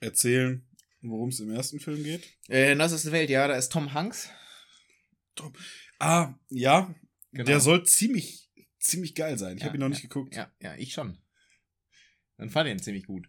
[0.00, 0.66] erzählen,
[1.00, 2.28] worum es im ersten Film geht?
[2.48, 4.28] Äh, das ist die Welt, ja, da ist Tom Hanks.
[6.00, 6.92] Ah, ja.
[7.30, 7.44] Genau.
[7.44, 8.50] Der soll ziemlich,
[8.80, 9.56] ziemlich geil sein.
[9.56, 10.34] Ich Ja, habe ihn noch ja, nicht geguckt.
[10.34, 11.18] Ja, ja, ich schon.
[12.38, 13.28] Dann fand ich ihn ziemlich gut.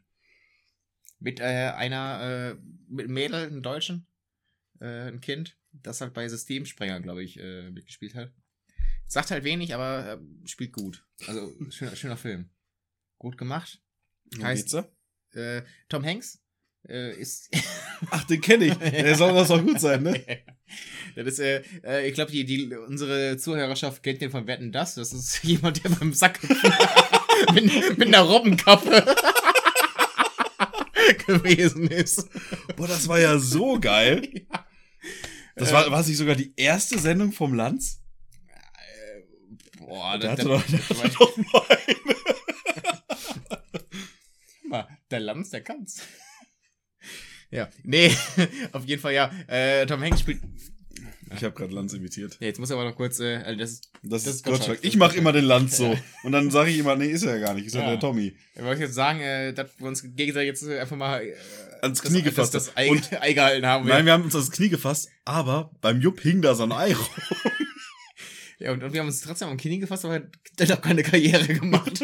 [1.20, 4.08] Mit äh, einer, äh, mit einem Mädel, einem Deutschen,
[4.80, 8.32] äh, ein Kind, das halt bei Systemsprenger, glaube ich, äh, mitgespielt hat.
[9.08, 11.06] Sagt halt wenig, aber äh, spielt gut.
[11.28, 12.50] Also, schöner, schöner Film.
[13.18, 13.82] Gut gemacht.
[14.32, 14.86] Worum Heißt-?
[15.34, 16.42] Äh, Tom Hanks
[16.88, 17.50] äh, ist.
[18.12, 18.74] Ach, den kenne ich.
[18.78, 20.24] Der soll das auch gut sein, ne?
[21.16, 24.94] Das ist, äh, äh, ich glaube, die, die, unsere Zuhörerschaft kennt den von Wetten das.
[24.94, 26.40] Das ist jemand, der beim Sack
[27.54, 29.06] mit, mit einer Robbenkappe
[31.28, 32.28] gewesen ist.
[32.76, 34.46] Boah, das war ja so geil.
[35.56, 38.02] Das war, war es nicht sogar die erste Sendung vom Lanz?
[39.80, 42.16] Boah, Der das, hatte doch, der hatte doch mal eine.
[44.70, 46.02] mal, der Lanz, der kann's.
[47.52, 48.16] Ja, nee,
[48.72, 49.32] auf jeden Fall ja.
[49.48, 50.42] Äh, Tom Hanks spielt.
[51.36, 52.38] Ich habe gerade Lanz imitiert.
[52.40, 53.20] Ja, jetzt muss er aber noch kurz.
[53.20, 54.60] Äh, also das ist, Das, Das ist Gottschalk.
[54.60, 54.82] Gottschalk.
[54.82, 55.92] Das Ich mache immer den Lanz so.
[55.94, 56.00] Ja.
[56.24, 57.66] Und dann sage ich immer, nee, ist er ja gar nicht.
[57.68, 57.90] Ist ja, Ja.
[57.92, 58.36] der Tommy.
[58.56, 61.34] ich wollte jetzt sagen, äh, dass wir uns gegenseitig jetzt äh, einfach mal äh,
[61.82, 62.54] Ans das- Knie gefasst.
[62.56, 63.88] Das, das Ei, Und- Ei gehalten haben.
[63.88, 66.94] Nein, wir haben uns das Knie gefasst, aber beim Jupp hing da so ein Ei
[66.94, 67.06] rum.
[68.62, 71.48] Ja, und, und wir haben uns trotzdem am Knie gefasst, aber hat auch keine Karriere
[71.48, 72.04] gemacht.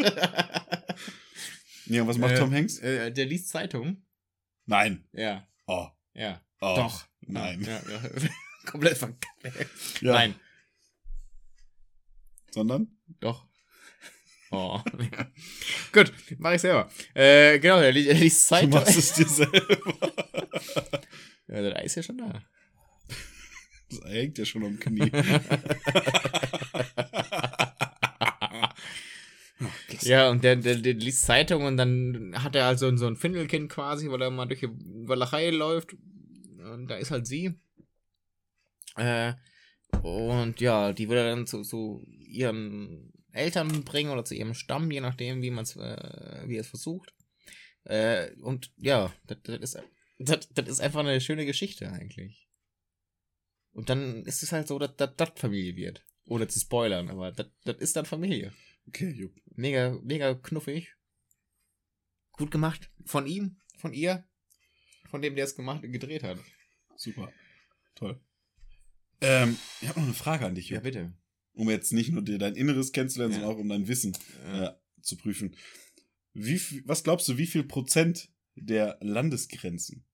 [1.88, 2.78] Ja, und was macht Äh, Tom Hanks?
[2.78, 4.02] Äh, der liest Zeitung.
[4.64, 5.04] Nein.
[5.12, 5.86] Ja, Oh.
[6.14, 6.40] ja.
[6.60, 6.74] oh.
[6.76, 7.06] Doch.
[7.20, 7.60] Nein.
[7.62, 8.28] Ja, ja.
[8.66, 9.26] Komplett verkackt.
[10.02, 10.12] Ja.
[10.12, 10.34] Nein.
[12.50, 12.88] Sondern?
[13.20, 13.46] Doch.
[14.50, 14.80] Oh.
[15.92, 16.88] Gut, mach ich selber.
[17.14, 18.70] Äh, genau, er, li er liest Du Zeitung.
[18.70, 19.60] machst es dir selber.
[21.48, 22.42] Ja, der Ei ist ja schon da.
[23.88, 25.12] Das Ei hängt ja schon am Knie.
[30.02, 33.70] Ja, und der, der, der liest Zeitung und dann hat er also so ein Findelkind
[33.70, 34.68] quasi, weil er mal durch die
[35.08, 35.96] Walachei läuft.
[36.58, 37.54] Und da ist halt sie.
[38.96, 39.34] Äh,
[40.02, 44.90] und ja, die will er dann zu, zu ihren Eltern bringen oder zu ihrem Stamm,
[44.90, 47.14] je nachdem, wie man es äh, wie es versucht.
[47.84, 49.78] Äh, und ja, das, das, ist,
[50.18, 52.48] das, das ist einfach eine schöne Geschichte eigentlich.
[53.72, 56.04] Und dann ist es halt so, dass das Familie wird.
[56.24, 58.52] Ohne zu spoilern, aber das das ist dann Familie.
[58.88, 59.34] Okay, Jupp.
[59.54, 60.96] Mega, mega knuffig.
[62.32, 62.90] Gut gemacht.
[63.04, 64.24] Von ihm, von ihr,
[65.10, 66.38] von dem, der es gemacht und gedreht hat.
[66.96, 67.32] Super.
[67.94, 68.20] Toll.
[69.20, 70.82] Ähm, ich habe noch eine Frage an dich, Jupp.
[70.82, 71.12] bitte.
[71.54, 73.40] Um jetzt nicht nur dir dein Inneres kennenzulernen, Ja.
[73.40, 74.16] sondern auch um dein Wissen
[74.52, 74.68] Ja.
[74.70, 75.56] äh, zu prüfen.
[76.34, 80.04] Wie, was glaubst du, wie viel Prozent der Landesgrenzen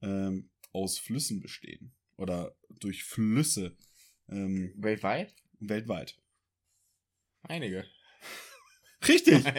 [0.00, 1.92] ähm, aus Flüssen bestehen?
[2.16, 3.76] Oder durch Flüsse
[4.28, 5.34] ähm, Weltweit?
[5.60, 6.18] weltweit?
[7.42, 7.84] Einige.
[9.06, 9.44] Richtig!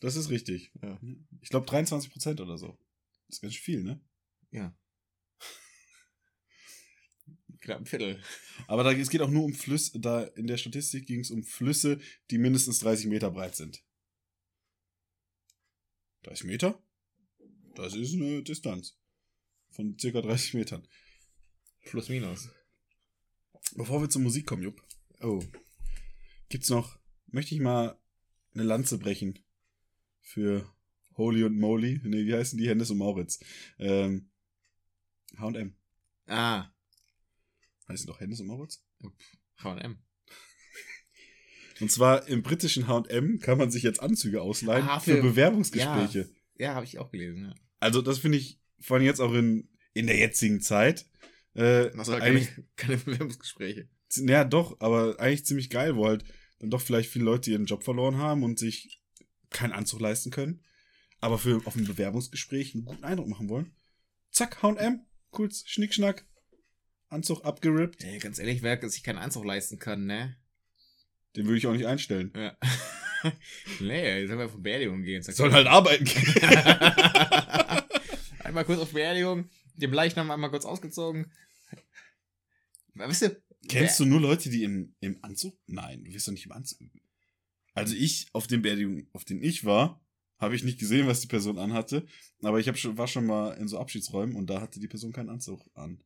[0.00, 0.70] Das ist richtig.
[0.82, 0.98] Ja.
[1.42, 2.78] Ich glaube 23 Prozent oder so.
[3.26, 4.00] Das ist ganz schön viel, ne?
[4.50, 4.74] ja.
[7.60, 8.22] Knapp ein Viertel.
[8.66, 11.42] Aber da, es geht auch nur um Flüsse, da in der Statistik ging es um
[11.42, 12.00] Flüsse,
[12.30, 13.84] die mindestens 30 Meter breit sind.
[16.22, 16.82] 30 Meter?
[17.74, 18.98] Das ist eine Distanz.
[19.70, 20.86] Von circa 30 Metern.
[21.84, 22.48] Plus minus.
[23.76, 24.82] Bevor wir zur Musik kommen, Jupp.
[25.20, 25.42] Oh.
[26.48, 27.98] Gibt's noch, möchte ich mal
[28.54, 29.38] eine Lanze brechen.
[30.20, 30.70] Für
[31.16, 32.00] Holy und Moly.
[32.04, 32.68] Nee, wie heißen die?
[32.68, 33.40] Hennes und Mauritz.
[33.78, 34.30] Ähm,
[35.38, 35.76] H&M.
[36.26, 36.70] Ah.
[37.90, 38.84] Heißen doch Hennes und Mauritz?
[39.58, 39.98] H&M.
[41.80, 46.30] Und zwar im britischen H&M kann man sich jetzt Anzüge ausleihen Ah, für, für- Bewerbungsgespräche.
[46.56, 47.54] Ja, habe ich auch gelesen, ja.
[47.78, 51.06] Also das finde ich vor allem jetzt auch in, in der jetzigen Zeit
[51.54, 53.88] äh, Machst du eigentlich, keine, keine Bewerbungsgespräche.
[54.16, 56.24] ja doch, aber eigentlich ziemlich geil, wo halt
[56.58, 59.02] dann doch vielleicht viele Leute ihren Job verloren haben und sich
[59.48, 60.62] keinen Anzug leisten können,
[61.20, 63.74] aber für auf ein Bewerbungsgespräch einen guten Eindruck machen wollen.
[64.30, 66.26] Zack, H&M, kurz, Schnickschnack,
[67.10, 70.36] Anzug abgerippt, Ey, ganz ehrlich, wer sich keinen Anzug leisten kann, ne?
[71.36, 72.32] den würde ich auch nicht einstellen.
[72.34, 72.56] Ja.
[73.80, 75.22] nee, sollen wir auf Beerdigung gehen.
[75.22, 76.24] Sag Soll halt arbeiten gehen.
[78.40, 81.32] einmal kurz auf Beerdigung, dem Leichnam einmal kurz ausgezogen.
[82.94, 85.56] Weißt du, Kennst du nur Leute, die im, im Anzug?
[85.66, 86.80] Nein, du wirst doch nicht im Anzug.
[87.74, 90.04] Also ich, auf den Beerdigung, auf den ich war,
[90.38, 92.06] habe ich nicht gesehen, was die Person anhatte.
[92.42, 95.12] Aber ich hab schon, war schon mal in so Abschiedsräumen und da hatte die Person
[95.12, 96.02] keinen Anzug an.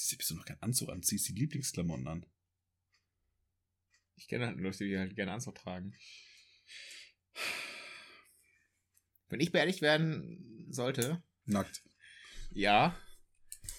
[0.00, 2.24] Ziehst die Person noch keinen Anzug an, ziehst die Lieblingsklamotten an.
[4.16, 5.94] Ich kenne halt Leute, die halt gerne Anzug tragen.
[9.28, 11.82] Wenn ich beerdigt werden sollte, Nackt.
[12.50, 12.98] ja.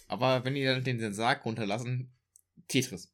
[0.07, 2.13] Aber wenn die dann den, Sarg runterlassen,
[2.67, 3.11] Tetris.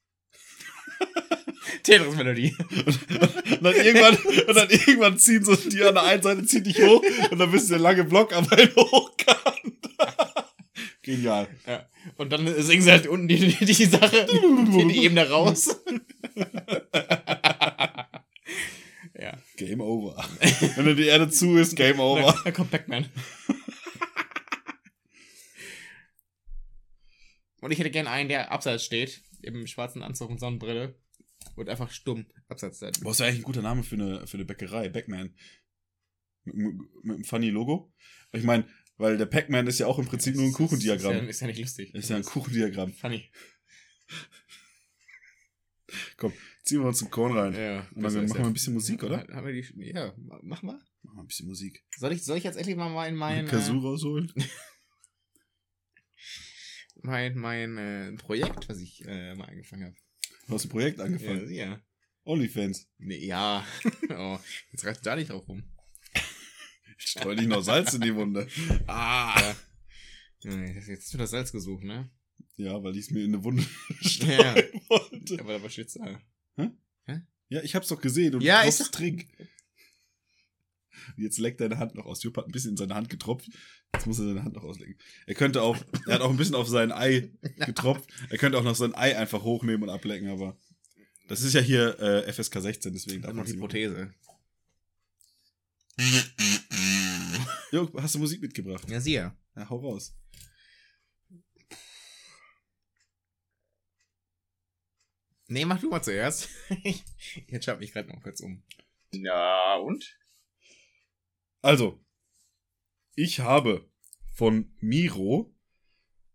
[1.83, 2.57] Tetris-Melodie.
[2.59, 6.81] Und dann irgendwann, und dann irgendwann ziehen so die an der einen Seite ziehen dich
[6.81, 7.01] hoch
[7.31, 9.36] und dann bist du der lange Block aber in hochkant.
[11.07, 11.47] Genial.
[11.65, 11.89] Ja.
[12.17, 15.81] Und dann singen sie halt unten die, die, die Sache, die, die Ebene raus.
[19.15, 19.37] ja.
[19.55, 20.17] Game over.
[20.75, 22.23] Wenn dann die Erde zu ist, Game over.
[22.23, 23.05] Da, da kommt Pac-Man.
[27.61, 30.99] Und ich hätte gern einen, der abseits steht, im schwarzen Anzug und Sonnenbrille.
[31.55, 32.91] Und einfach stumm abseits sein.
[32.99, 34.89] Boah, ist ja eigentlich ein guter Name für eine, für eine Bäckerei.
[34.89, 35.33] Backman.
[36.43, 37.93] Mit, mit, mit einem funny Logo.
[38.33, 38.67] Ich meine,
[38.97, 41.27] weil der Pac-Man ist ja auch im Prinzip nur ein Ist ja, Kuchendiagramm.
[41.27, 41.93] ist ja nicht lustig.
[41.93, 42.93] Ist ja ein Kuchendiagramm.
[42.93, 43.29] Funny.
[46.63, 47.53] Ziehen wir uns einen Korn rein.
[47.53, 47.87] Ja.
[47.95, 49.25] Und dann machen wir ein bisschen Musik, oder?
[49.31, 50.81] Haben wir die, ja, mach mal.
[51.03, 51.85] Machen wir ein bisschen Musik.
[51.97, 54.33] Soll ich, soll ich jetzt endlich mal mein, mein, Kazoo äh, rausholen.
[57.03, 59.95] mein, mein äh, Projekt, was ich äh, mal angefangen habe?
[60.47, 61.49] Du hast ein Projekt Ja, angefangen.
[61.53, 61.79] ja.
[62.25, 62.89] Onlyfans.
[62.97, 63.65] Nee, ja.
[64.09, 64.37] oh,
[64.73, 65.63] jetzt reißt da nicht drauf rum.
[66.99, 68.47] Ich streu nicht noch Salz in die Wunde.
[68.87, 69.55] Ah.
[70.43, 72.09] Das- Jetzt wird das Salz gesucht, ne?
[72.57, 73.63] Ja, weil ich es mir in eine Wunde
[74.01, 74.07] Ja.
[74.09, 75.39] streuen wollte.
[75.39, 76.21] Aber da war steht's da.
[77.49, 78.35] Ja, ich hab's doch gesehen.
[78.35, 79.25] Und Ja, du brauchst Trink.
[81.15, 82.21] Jetzt leckt deine Hand noch aus.
[82.23, 83.47] Jupp hat ein bisschen in seine Hand getropft.
[83.93, 84.97] Jetzt muss er seine Hand noch auslecken.
[85.25, 85.77] Er könnte auch,
[86.07, 87.31] er hat auch ein bisschen auf sein Ei
[87.65, 88.09] getropft.
[88.29, 90.57] Er könnte auch noch sein Ei einfach hochnehmen und ablecken, aber
[91.29, 94.13] das ist ja hier äh, FSK 16, deswegen Da darf noch man die Prothese.
[97.71, 98.89] Jo, hast du Musik mitgebracht?
[98.89, 99.35] Ja, siehe.
[99.55, 100.15] Ja, hau raus.
[105.47, 106.49] Nee, mach du mal zuerst.
[107.47, 108.63] Jetzt schau mich gerade noch kurz um.
[109.13, 110.17] Na und?
[111.61, 112.03] Also,
[113.15, 113.89] ich habe
[114.33, 115.55] von Miro,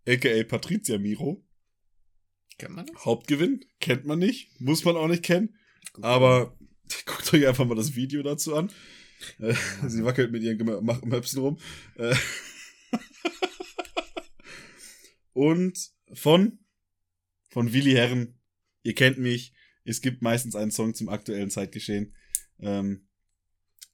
[0.08, 1.44] aka Patricia Miro,
[2.58, 3.04] Kennt man das?
[3.04, 3.64] Hauptgewinn.
[3.80, 5.58] Kennt man nicht, muss man auch nicht kennen.
[6.00, 6.56] Aber
[7.06, 8.72] guckt euch einfach mal das Video dazu an.
[9.38, 9.54] Äh,
[9.86, 10.64] Sie wackelt mit ihren
[11.04, 11.58] Möpsen rum.
[11.96, 12.14] Äh,
[15.32, 16.58] Und von,
[17.48, 18.38] von Willi Herren,
[18.82, 19.52] ihr kennt mich,
[19.84, 22.14] es gibt meistens einen Song zum aktuellen Zeitgeschehen.
[22.60, 23.08] Ähm,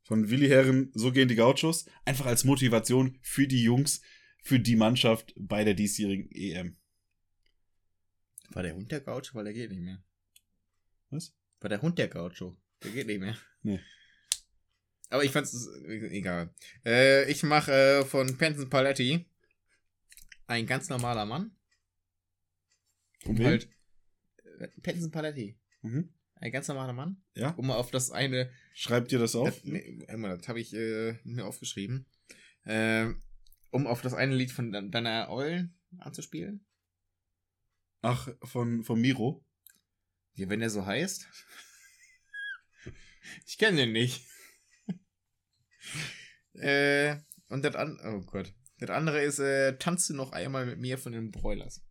[0.02, 1.86] von Willi Herren, so gehen die Gauchos.
[2.04, 4.00] Einfach als Motivation für die Jungs,
[4.42, 6.76] für die Mannschaft bei der diesjährigen EM.
[8.50, 9.34] War der Hund der Gaucho?
[9.34, 10.02] Weil der geht nicht mehr.
[11.10, 11.34] Was?
[11.60, 12.56] War der Hund der Gaucho?
[12.82, 13.36] Der geht nicht mehr.
[13.62, 13.80] Nee.
[15.10, 16.54] Aber ich fand's äh, egal.
[16.84, 19.26] Äh, ich mache äh, von Penson Paletti
[20.46, 21.56] ein ganz normaler Mann.
[23.24, 23.46] Und Um wen?
[23.46, 23.68] halt.
[24.60, 25.58] Äh, Penson Paletti.
[25.82, 26.12] Mhm.
[26.36, 27.22] Ein ganz normaler Mann.
[27.34, 28.50] Ja, Um auf das eine.
[28.74, 29.48] schreibt ihr das auf?
[29.50, 32.06] Das, nee, das habe ich äh, mir aufgeschrieben.
[32.64, 33.08] Äh,
[33.70, 36.64] um auf das eine Lied von de- deiner Eulen anzuspielen.
[38.02, 39.44] Ach, von, von Miro.
[40.34, 41.26] Ja, wenn der so heißt.
[43.46, 44.24] Ich kenne den nicht.
[46.54, 47.16] äh,
[47.48, 48.52] und das an oh Gott.
[48.78, 51.82] Das andere ist, äh, tanzt du noch einmal mit mir von den Broilers.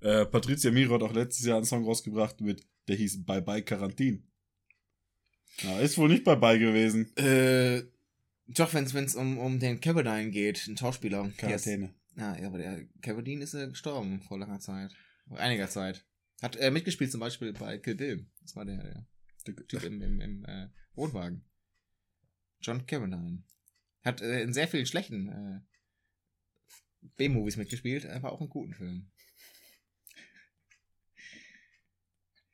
[0.00, 3.62] Äh, Patricia Miro hat auch letztes Jahr einen Song rausgebracht mit, der hieß Bye Bye
[3.62, 4.26] Quarantin.
[5.62, 7.14] Na, ist wohl nicht Bye Bye gewesen.
[7.16, 7.82] Äh,
[8.46, 11.30] doch, wenn es um, um den Carradine geht, ein Schauspieler.
[11.36, 11.94] Quarantäne.
[12.16, 14.92] Ja, ja, aber der Carradine ist äh, gestorben vor langer Zeit.
[15.28, 16.04] Vor einiger Zeit.
[16.42, 18.26] Hat äh, mitgespielt zum Beispiel bei Kill Bill.
[18.40, 19.06] Das war der, der
[19.44, 21.44] Typ im, im, im äh, Wohnwagen.
[22.60, 23.42] John Carradine.
[24.02, 25.60] Hat äh, in sehr vielen schlechten äh,
[27.16, 29.10] B-Movies mitgespielt, aber auch in guten Filmen.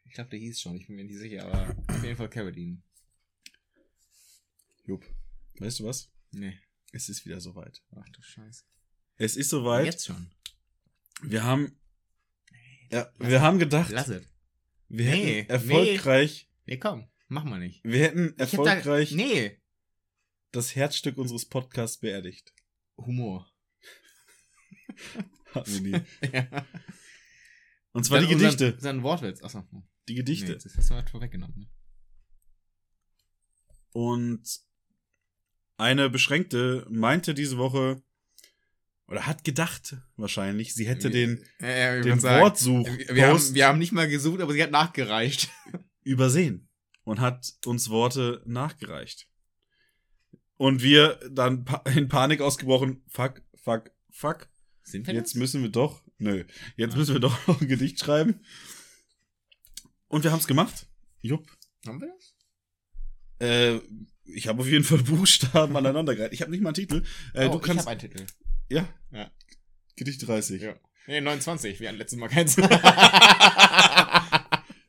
[0.05, 2.83] Ich glaube, der hieß schon, ich bin mir nicht sicher, aber auf jeden Fall Carradine.
[4.85, 5.05] Jupp.
[5.59, 6.11] Weißt du was?
[6.31, 6.59] Nee.
[6.93, 7.83] Es ist wieder soweit.
[7.91, 8.65] Ach du Scheiße.
[9.17, 9.87] Es ist soweit.
[9.87, 10.31] Jetzt schon.
[11.23, 11.79] Wir haben,
[12.91, 14.23] ja, wir haben gedacht, Lass es.
[14.89, 17.83] wir Nee, hätten erfolgreich, Nee, komm, mach mal nicht.
[17.85, 19.61] wir hätten Ich hab da- erfolgreich nee.
[20.53, 22.53] das Herzstück unseres Podcasts beerdigt.
[22.97, 23.51] Humor.
[25.55, 26.07] Hatten wir nie.
[26.33, 26.67] ja.
[27.93, 28.65] Und zwar die Dann Gedichte.
[28.67, 29.43] Unseren, unseren Wortwitz.
[29.43, 29.65] Achso.
[30.09, 30.53] Die Gedichte.
[30.53, 31.57] Nee, das hast du halt vorweggenommen.
[31.59, 31.67] Ne?
[33.93, 34.43] Und
[35.79, 38.03] eine Beschränkte meinte diese Woche,
[39.07, 43.79] oder hat gedacht wahrscheinlich, sie hätte den, Ja, ja, den Wortsuch wir, haben, wir haben
[43.79, 45.49] nicht mal gesucht, aber sie hat nachgereicht.
[46.07, 46.69] Übersehen
[47.05, 49.29] und hat uns Worte nachgereicht.
[50.57, 54.49] Und wir dann pa in Panik ausgebrochen, fuck, fuck, fuck,
[54.83, 55.39] Sind wir jetzt das?
[55.39, 56.45] müssen wir doch, nö,
[56.77, 56.99] jetzt Ah.
[56.99, 58.41] müssen wir doch noch ein Gedicht schreiben.
[60.09, 60.87] Und wir haben es gemacht.
[61.21, 61.47] Jupp.
[61.87, 62.35] Haben wir das?
[63.41, 63.81] Äh,
[64.25, 66.33] ich habe auf jeden Fall Buchstaben aneinandergereiht.
[66.33, 67.03] Ich habe nicht mal einen Titel.
[67.35, 67.81] Äh, oh, du ich kannst.
[67.87, 68.25] habe einen Titel.
[68.71, 68.89] ja.
[69.11, 69.31] Ja.
[69.97, 70.63] Gedicht 30.
[70.63, 70.75] Ja.
[71.07, 72.57] Nee, 29, wie an letztes Mal keins.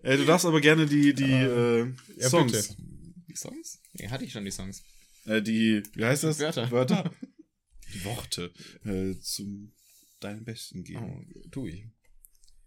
[0.07, 2.53] Äh, du darfst aber gerne die, die äh, Ja, Songs.
[2.53, 2.81] bitte.
[3.27, 3.81] Die Songs?
[3.91, 4.81] Nee, hatte ich schon die Songs.
[5.25, 6.39] Äh, die, wie heißt das?
[6.39, 6.71] Wörter.
[6.71, 7.13] Wörter.
[7.93, 8.53] die Worte.
[8.85, 9.73] Äh, zum
[10.21, 11.27] deinem Besten geben.
[11.45, 11.83] Oh, tu ich.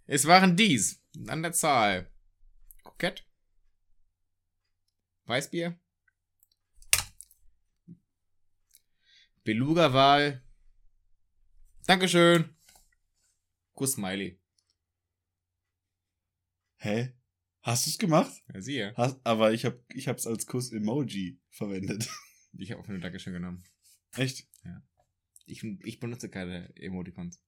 [0.05, 2.13] Es waren dies, an der Zahl.
[2.83, 3.27] Kokett.
[5.25, 5.81] Weißbier.
[9.45, 10.45] Beluga-Wahl.
[11.87, 12.55] Dankeschön.
[13.73, 14.39] Kuss-Smiley.
[16.77, 17.15] Hä?
[17.63, 18.33] Hast du's gemacht?
[18.53, 18.95] Ja, siehe.
[18.97, 22.09] Hast, aber ich hab, ich hab's als Kuss-Emoji verwendet.
[22.59, 23.63] Ich habe auch nur Dankeschön genommen.
[24.17, 24.49] Echt?
[25.47, 27.41] Ich, ich benutze keine Emoticons.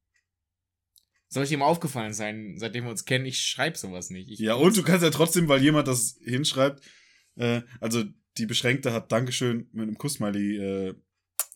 [1.29, 4.31] Soll ich mal aufgefallen sein, seitdem wir uns kennen, ich schreibe sowas nicht.
[4.31, 6.85] Ich Ja, und du kannst ja trotzdem, weil jemand das hinschreibt,
[7.37, 8.05] äh, also
[8.37, 10.95] die Beschränkte hat Dankeschön mit einem Kussmiley äh,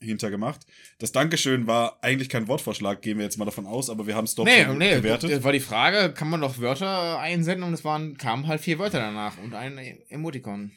[0.00, 0.66] hintergemacht.
[0.98, 4.24] Das Dankeschön war eigentlich kein Wortvorschlag, gehen wir jetzt mal davon aus, aber wir haben
[4.24, 5.30] es doch Nee, schon nee, gewertet.
[5.30, 8.78] das war die Frage, kann man noch Wörter einsenden und es waren, kamen halt vier
[8.78, 9.78] Wörter danach und ein
[10.08, 10.72] Emoticon.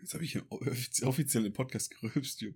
[0.00, 2.54] Jetzt habe ich hier offiz- offiziell im Podcast gerülpst, Jupp.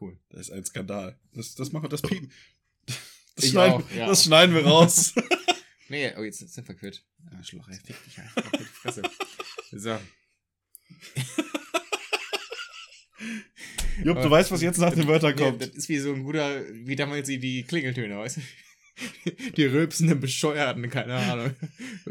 [0.00, 0.18] Cool.
[0.30, 1.18] Das ist ein Skandal.
[1.34, 2.30] Das, das machen wir, das piepen.
[3.34, 4.06] Das Ich schneiden, auch, ja.
[4.06, 5.14] das schneiden wir raus.
[5.88, 7.04] Nee, oh, jetzt sind wir quitt.
[7.36, 9.02] Arschloch, ey, fick dich einfach auf die Fresse.
[9.72, 9.98] So.
[14.04, 15.60] Jupp, du weißt, was jetzt nach den Wörtern Nee, kommt.
[15.62, 18.40] Das ist wie so ein guter, wie damals die, die Klingeltöne, weißt du?
[19.56, 21.56] Die rülpsenden Bescheuerten, keine Ahnung.
[22.04, 22.10] Du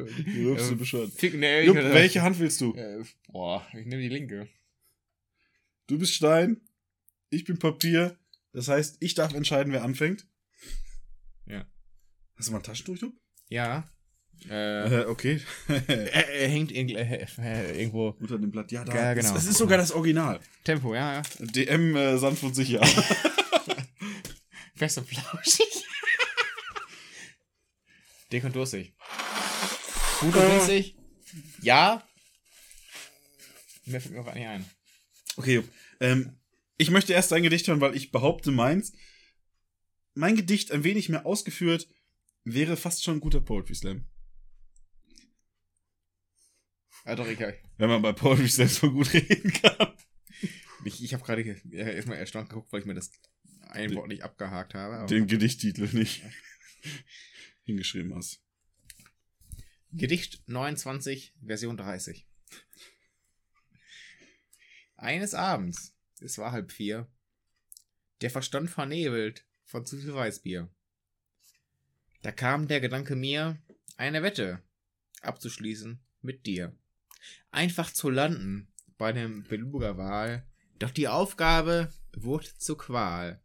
[0.49, 1.11] rülpst so Ähm, bescheuert.
[1.15, 2.73] Fick, nee, Jupp, welche Hand willst du?
[2.75, 4.49] Äh, boah, ich nehme die linke.
[5.85, 6.59] Du bist Stein,
[7.29, 8.17] ich bin Papier.
[8.51, 10.25] Das heißt, ich darf entscheiden, wer anfängt.
[11.45, 11.65] Ja.
[12.35, 13.13] Hast du mal ein Taschentuch, Jupp?
[13.47, 13.87] Ja.
[14.49, 15.39] Äh, Äh, okay.
[15.67, 18.15] er, er hängt äh, äh, irgendwo.
[18.19, 18.71] Unter dem Blatt.
[18.71, 18.93] Ja, da.
[18.93, 19.33] Ja, genau.
[19.33, 20.39] Das ist sogar das Original.
[20.63, 21.21] Tempo, ja, ja.
[21.39, 22.81] DM äh, sanft und sicher.
[24.75, 25.67] Fest und flauschig.
[28.31, 28.93] Dick und durstig.
[30.21, 30.95] Gut und günstig?
[31.61, 32.03] Ja.
[33.85, 34.65] Mehr fällt mir auch nicht ein.
[35.37, 35.63] Okay.
[35.99, 36.35] Ähm,
[36.77, 38.93] ich möchte erst ein Gedicht hören, weil ich behaupte, meins,
[40.15, 41.87] mein Gedicht ein wenig mehr ausgeführt,
[42.43, 44.05] wäre fast schon ein guter Poetry Slam.
[47.03, 49.93] Ah, doch, ich, Wenn man bei Poetry Slam so gut reden kann.
[50.85, 51.41] ich, ich habe gerade
[51.71, 53.11] erstmal erstaunt geguckt, weil ich mir das
[53.69, 55.07] ein Wort nicht abgehakt habe.
[55.07, 56.23] Den Gedichttitel nicht
[57.63, 58.41] hingeschrieben hast.
[59.93, 62.27] Gedicht 29, Version 30.
[64.95, 67.11] Eines Abends, es war halb vier,
[68.21, 70.69] der Verstand vernebelt von zu viel Weißbier.
[72.21, 73.59] Da kam der Gedanke mir,
[73.97, 74.61] eine Wette
[75.21, 76.77] abzuschließen mit dir.
[77.51, 80.45] Einfach zu landen bei dem Beluga-Wahl,
[80.79, 83.41] doch die Aufgabe wurde zur Qual.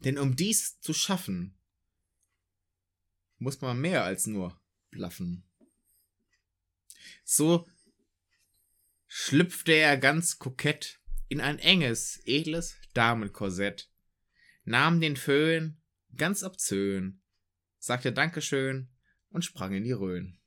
[0.00, 1.56] Denn um dies zu schaffen,
[3.38, 5.44] muss man mehr als nur bluffen.
[7.24, 7.68] So
[9.06, 13.90] schlüpfte er ganz kokett in ein enges, edles Damenkorsett,
[14.64, 15.80] nahm den Föhn
[16.16, 17.20] ganz obszön,
[17.78, 18.88] sagte Dankeschön
[19.30, 20.37] und sprang in die Rhön.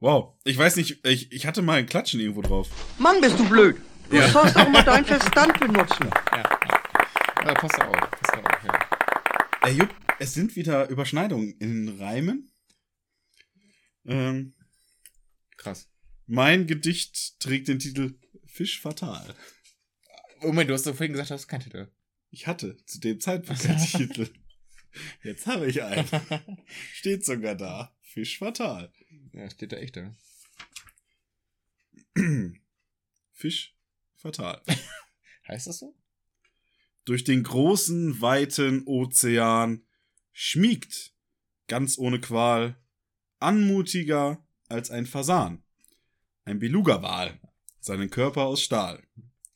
[0.00, 0.34] Wow.
[0.44, 2.68] Ich weiß nicht, ich, ich hatte mal ein Klatschen irgendwo drauf.
[2.98, 3.76] Mann, bist du blöd.
[4.10, 4.28] Du Ja.
[4.30, 6.10] sollst doch mal deinen Verstand benutzen.
[6.32, 6.38] Ja,
[7.44, 7.54] ja.
[7.54, 9.68] Passt auf, passt auf, ja.
[9.68, 12.52] Äh, Jupp, es sind wieder Überschneidungen in den Reimen.
[14.04, 14.54] Ähm,
[15.56, 15.88] Krass.
[16.26, 19.34] mein Gedicht trägt den Titel Fisch fatal.
[20.40, 21.90] Moment, du hast doch vorhin gesagt, du hast keinen Titel.
[22.30, 24.28] Ich hatte zu dem Zeitpunkt keinen Titel.
[25.22, 26.06] Jetzt habe ich einen.
[26.92, 27.95] Steht sogar da.
[28.16, 28.90] Fisch fatal.
[29.34, 30.14] Ja, steht da echt da.
[33.34, 33.76] Fisch
[34.14, 34.62] fatal.
[35.48, 35.94] Heißt das so?
[37.04, 39.84] Durch den großen, weiten Ozean
[40.32, 41.12] schmiegt,
[41.66, 42.82] ganz ohne Qual,
[43.38, 45.62] anmutiger als ein Fasan.
[46.46, 47.38] Ein Beluga-Wal,
[47.80, 49.06] seinen Körper aus Stahl.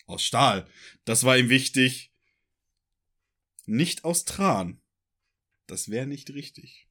[0.04, 0.68] Aus Stahl,
[1.06, 2.12] das war ihm wichtig.
[3.64, 4.82] Nicht aus Tran.
[5.66, 6.89] Das wäre nicht richtig.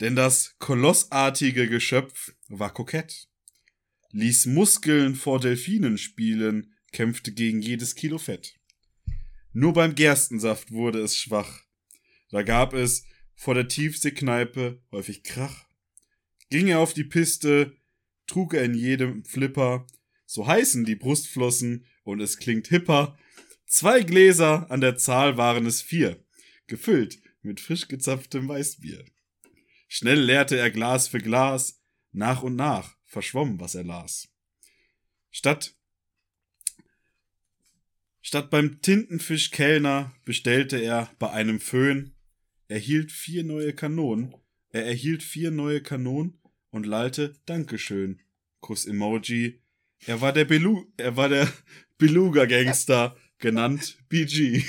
[0.00, 3.28] Denn das kolossartige Geschöpf war kokett,
[4.10, 8.54] ließ Muskeln vor Delfinen spielen, kämpfte gegen jedes Kilo Fett.
[9.52, 11.62] Nur beim Gerstensaft wurde es schwach.
[12.30, 15.68] Da gab es vor der Tiefseekneipe häufig Krach.
[16.50, 17.76] Ging er auf die Piste,
[18.26, 19.86] trug er in jedem Flipper,
[20.26, 23.16] so heißen die Brustflossen und es klingt hipper.
[23.66, 26.24] Zwei Gläser an der Zahl waren es vier,
[26.66, 29.04] gefüllt mit frisch gezapftem Weißbier.
[29.88, 31.82] Schnell leerte er Glas für Glas,
[32.12, 34.28] nach und nach verschwomm, was er las.
[35.30, 35.76] Statt
[38.20, 42.14] Statt beim Tintenfischkellner bestellte er bei einem Föhn,
[42.68, 44.34] erhielt vier neue Kanonen,
[44.70, 48.20] er erhielt vier neue Kanonen und lallte Dankeschön.
[48.60, 49.62] Kuss-Emoji.
[50.06, 51.52] Er war der Belu er war der
[51.98, 54.64] Beluga-Gangster, genannt BG.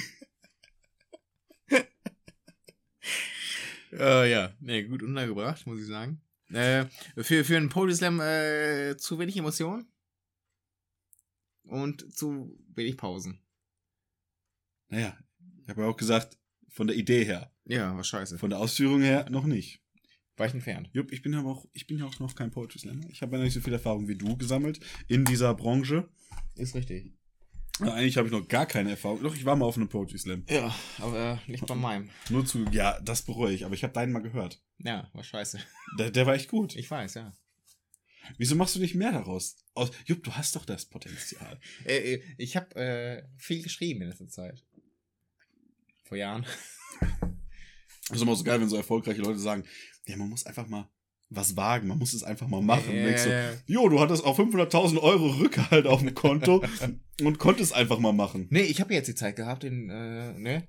[3.99, 6.21] Äh, ja, nee, gut untergebracht, muss ich sagen.
[6.51, 6.85] Äh,
[7.17, 9.87] für, für einen Poetry Slam äh, zu wenig Emotionen
[11.63, 13.39] und zu wenig Pausen.
[14.89, 15.17] Naja,
[15.63, 16.37] ich habe ja auch gesagt,
[16.69, 17.51] von der Idee her.
[17.65, 18.37] Ja, war scheiße.
[18.37, 19.81] Von der Ausführung her noch nicht.
[20.37, 20.89] War ich entfernt.
[20.91, 23.09] Jupp, ich bin aber auch, ich bin ja auch noch kein Poetry Slammer.
[23.09, 26.09] Ich habe ja nicht so viel Erfahrung wie du gesammelt in dieser Branche.
[26.55, 27.13] Ist richtig.
[27.79, 29.21] Ja, eigentlich habe ich noch gar keine Erfahrung.
[29.21, 30.45] Doch, ich war mal auf einem Poetry Slam.
[30.49, 32.09] Ja, aber nicht bei meinem.
[32.29, 34.61] Nur zu, ja, das bereue ich, aber ich habe deinen mal gehört.
[34.77, 35.59] Ja, war scheiße.
[35.99, 36.75] Der, der war echt gut.
[36.75, 37.33] Ich weiß, ja.
[38.37, 39.57] Wieso machst du nicht mehr daraus?
[39.73, 41.59] Aus, Jupp, du hast doch das Potenzial.
[41.85, 44.65] Äh, äh, ich habe äh, viel geschrieben in letzter Zeit.
[46.03, 46.45] Vor Jahren.
[48.07, 49.63] Das ist immer so geil, wenn so erfolgreiche Leute sagen,
[50.07, 50.89] ja, man muss einfach mal
[51.29, 52.89] was wagen, man muss es einfach mal machen.
[52.89, 53.27] Und denkst
[53.65, 56.63] jo, du hattest auch 500.000 Euro Rückhalt auf dem Konto
[57.21, 58.47] und konntest einfach mal machen.
[58.49, 60.67] nee, ich habe jetzt die Zeit gehabt, in, äh, ne?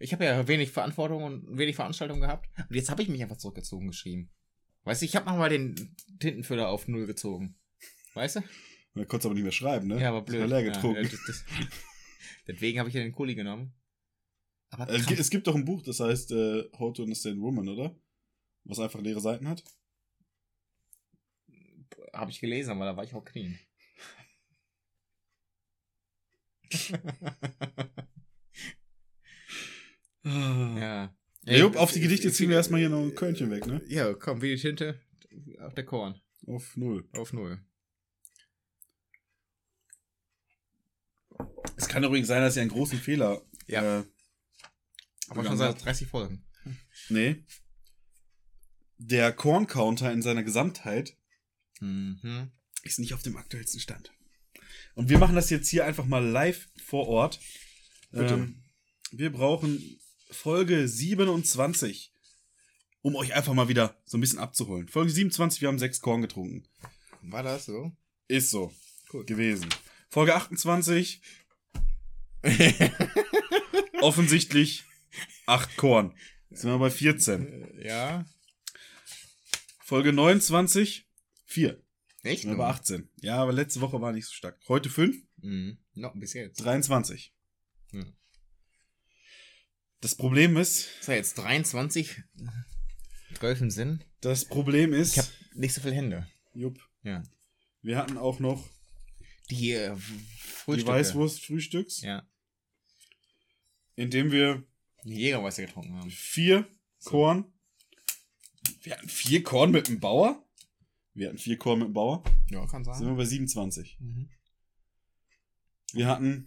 [0.00, 2.48] Ich habe ja wenig Verantwortung und wenig Veranstaltung gehabt.
[2.56, 4.30] Und jetzt habe ich mich einfach zurückgezogen geschrieben.
[4.84, 7.56] Weißt du, ich habe mal den Tintenfüller auf Null gezogen.
[8.14, 8.40] Weißt du?
[8.40, 8.46] Und
[8.94, 10.00] dann konntest du aber nicht mehr schreiben, ne?
[10.00, 10.48] Ja, aber blöd.
[10.48, 11.02] leer Ja, getrunken.
[11.02, 11.44] das, das,
[12.46, 13.74] deswegen habe ich ja den Kuli genommen.
[14.70, 17.94] Aber Äh, es gibt doch ein Buch, das heißt äh, How to Understand Woman, oder?
[18.64, 19.64] Was einfach leere Seiten hat.
[22.12, 23.58] Habe ich gelesen, aber da war ich auch clean.
[30.24, 30.78] Ja.
[30.78, 31.14] ja.
[31.44, 33.80] Ja, Jupp, auf die Gedichte ziehen wir erstmal hier noch ein Körnchen weg, ne?
[33.88, 35.00] Ja, komm, wie die Tinte
[35.60, 36.20] auf der Korn.
[36.46, 37.08] Auf null.
[37.12, 37.60] Auf Null.
[41.76, 43.42] Es kann übrigens sein, dass ihr einen großen Fehler.
[43.66, 44.00] Ja.
[44.00, 44.04] Äh,
[45.28, 45.84] Aber schon seit habt.
[45.84, 46.44] 30 Folgen.
[47.08, 47.44] Nee.
[48.96, 51.16] Der Korn-Counter in seiner Gesamtheit
[51.80, 52.50] Mhm.
[52.82, 54.12] ist nicht auf dem aktuellsten Stand.
[54.94, 57.40] Und wir machen das jetzt hier einfach mal live vor Ort.
[58.10, 58.34] Bitte.
[58.34, 58.62] Ähm,
[59.12, 60.00] wir brauchen
[60.30, 62.12] Folge 27,
[63.02, 64.88] um euch einfach mal wieder so ein bisschen abzuholen.
[64.88, 66.64] Folge 27, wir haben sechs Korn getrunken.
[67.22, 67.92] War das so?
[68.26, 68.72] Ist so
[69.12, 69.24] Cool.
[69.24, 69.68] gewesen.
[70.10, 71.20] Folge 28,
[74.00, 74.84] offensichtlich
[75.46, 76.14] acht Korn.
[76.50, 77.80] Jetzt sind wir bei 14.
[77.82, 78.24] ja.
[79.82, 81.06] Folge 29,
[81.48, 81.82] 4.
[82.22, 82.44] Echt?
[82.44, 83.08] Bei 18.
[83.20, 84.58] Ja, aber letzte Woche war nicht so stark.
[84.68, 85.78] Heute 5, Mhm.
[85.94, 86.58] Noch bis jetzt.
[86.64, 87.32] 23.
[87.92, 88.04] Ja.
[90.00, 92.22] Das Problem ist, So, jetzt 23.
[93.34, 94.04] 12 im Sinn.
[94.20, 96.28] das Problem ist, Ich habe nicht so viele Hände.
[96.54, 97.22] Jupp, Ja.
[97.82, 98.68] wir hatten auch noch
[99.50, 100.00] Die, äh, die
[100.40, 100.90] Frühstücke.
[100.92, 102.28] Weißwurst-Frühstücks, Ja.
[103.94, 104.64] indem wir
[105.04, 106.10] Die Jägermeister getrunken haben.
[106.10, 106.68] vier
[107.04, 107.52] Korn,
[108.82, 110.44] wir hatten vier Korn mit dem Bauer,
[111.18, 113.16] wir hatten vier Korn mit dem Bauer, Ja, kann sind wir sein.
[113.16, 113.98] bei 27.
[114.00, 114.28] Mhm.
[115.92, 116.46] Wir hatten,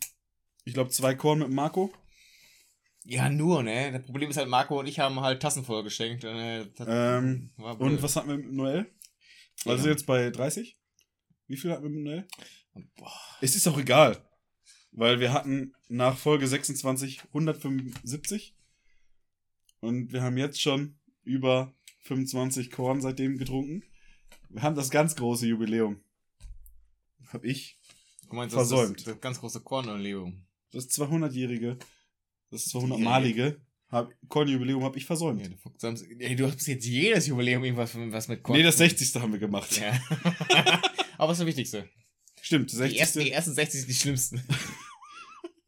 [0.66, 1.92] ich glaube, zwei Korn mit dem Marco.
[3.04, 3.92] Ja, nur, ne?
[3.92, 6.24] Das Problem ist halt, Marco und ich haben halt Tassen voll geschenkt.
[6.24, 7.90] Und, äh, Ähm, war blöd.
[7.94, 8.86] Und was hatten wir mit Noel?
[9.66, 9.92] Also Ja.
[9.92, 10.78] jetzt bei 30?
[11.48, 12.28] Wie viel hatten wir mit Noel?
[12.96, 13.12] Boah.
[13.42, 14.24] Es ist auch egal.
[14.92, 18.56] Weil wir hatten nach Folge 26 175.
[19.80, 23.84] Und wir haben jetzt schon über 25 Korn seitdem getrunken.
[24.54, 26.02] Wir haben das ganz große Jubiläum.
[27.32, 27.80] Hab ich.
[28.30, 28.98] Du meinst, versäumt.
[29.00, 30.46] Das, ist das ganz große Kornerlebung.
[30.72, 31.78] Das 200-jährige,
[32.50, 35.42] das 200-malige hab- Kornjubiläum habe ich versäumt.
[35.42, 38.58] Ja, du, Fuchs, ey, du hast jetzt jedes Jubiläum irgendwas was mit Korn.
[38.58, 39.16] nee, das 60.
[39.16, 39.78] haben wir gemacht.
[39.78, 39.92] Ja.
[41.18, 41.90] Aber das ist das Wichtigste.
[42.42, 43.00] Stimmt, Die 60.
[43.00, 44.44] ersten, die ersten 60 sind die schlimmsten.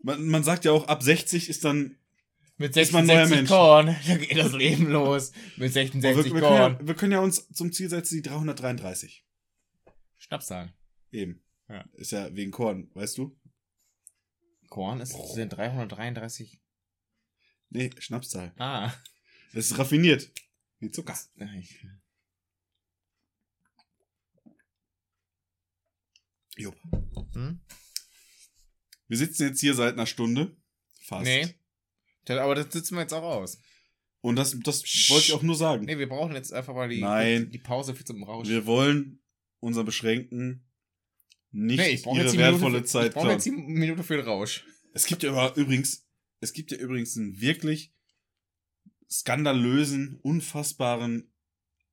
[0.01, 1.97] Man, man sagt ja auch, ab 60 ist dann.
[2.57, 3.49] Mit Ist man ein neuer 66 Mensch.
[3.49, 5.31] Korn, da geht das Leben los.
[5.31, 6.77] Mit Oh, wir, 66 wir, können Korn.
[6.79, 9.25] ja, wir können ja uns zum Ziel setzen, die 333.
[10.17, 10.73] Schnapszahl.
[11.11, 11.43] Eben.
[11.67, 11.83] Ja.
[11.93, 13.35] Ist ja wegen Korn, weißt du?
[14.69, 16.59] Korn ist, sind 333.
[17.69, 18.53] Nee, Schnapszahl.
[18.57, 18.93] Ah.
[19.53, 20.31] Das ist raffiniert.
[20.79, 21.17] Wie Zucker.
[26.55, 26.75] Jupp.
[27.33, 27.61] hm?
[29.07, 30.55] Wir sitzen jetzt hier seit einer Stunde.
[31.01, 31.25] Fast.
[31.25, 31.55] Nee.
[32.29, 33.59] Aber das sitzen wir jetzt auch aus.
[34.21, 35.85] Und das, das wollte ich auch nur sagen.
[35.85, 37.51] Nee, wir brauchen jetzt einfach mal die, Nein.
[37.51, 38.47] die Pause für zum Rausch.
[38.47, 39.21] Wir wollen
[39.59, 40.65] unseren Beschränkten
[41.51, 44.65] nicht nee, ich ihre wertvolle für, Zeit Ich brauche jetzt die Minute für den Rausch.
[44.93, 46.07] Es gibt ja aber übrigens,
[46.39, 47.93] es gibt ja übrigens einen wirklich
[49.09, 51.31] skandalösen, unfassbaren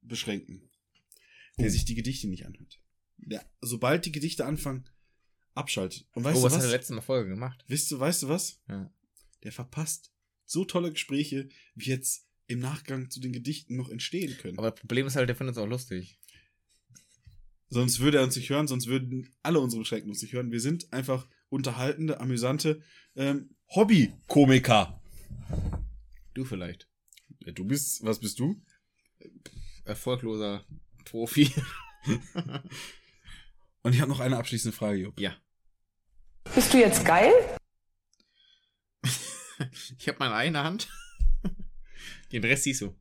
[0.00, 0.70] Beschränkten,
[1.58, 1.70] der Oh.
[1.70, 2.80] sich die Gedichte nicht anhört.
[3.18, 4.88] Der, sobald die Gedichte anfangen,
[5.54, 6.08] abschaltet.
[6.12, 6.58] Und weißt oh, du was was?
[6.60, 7.64] hat er letzte Folge gemacht?
[7.68, 8.62] Weißt du, weißt du was?
[8.68, 8.90] Ja.
[9.42, 10.12] Der verpasst
[10.50, 14.58] so tolle Gespräche, wie jetzt im Nachgang zu den Gedichten noch entstehen können.
[14.58, 16.18] Aber das Problem ist halt, der findet es auch lustig.
[17.68, 20.50] sonst würde er uns nicht hören, sonst würden alle unsere Beschränkten uns nicht hören.
[20.50, 22.82] Wir sind einfach unterhaltende, amüsante
[23.14, 25.00] ähm, Hobby-Komiker.
[26.34, 26.88] Du vielleicht.
[27.44, 28.60] Ja, du bist, was bist du?
[29.84, 30.64] Erfolgloser
[31.04, 31.52] Profi.
[33.82, 35.20] Und ich habe noch eine abschließende Frage, Jupp.
[35.20, 35.36] ja.
[36.54, 37.32] Bist du jetzt geil?
[39.98, 40.88] Ich habe meine eine Hand.
[42.32, 42.98] Den Rest siehst du.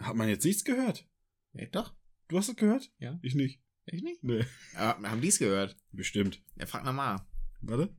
[0.00, 1.06] Hat man jetzt nichts gehört?
[1.52, 1.94] Ja, doch.
[2.28, 2.90] Du hast es gehört?
[2.98, 3.18] Ja.
[3.22, 3.60] Ich nicht.
[3.86, 4.22] Ich nicht?
[4.22, 4.44] Nee.
[4.74, 5.76] Aber haben die es gehört?
[5.92, 6.42] Bestimmt.
[6.56, 7.16] Ja, frag nochmal.
[7.60, 7.94] Warte.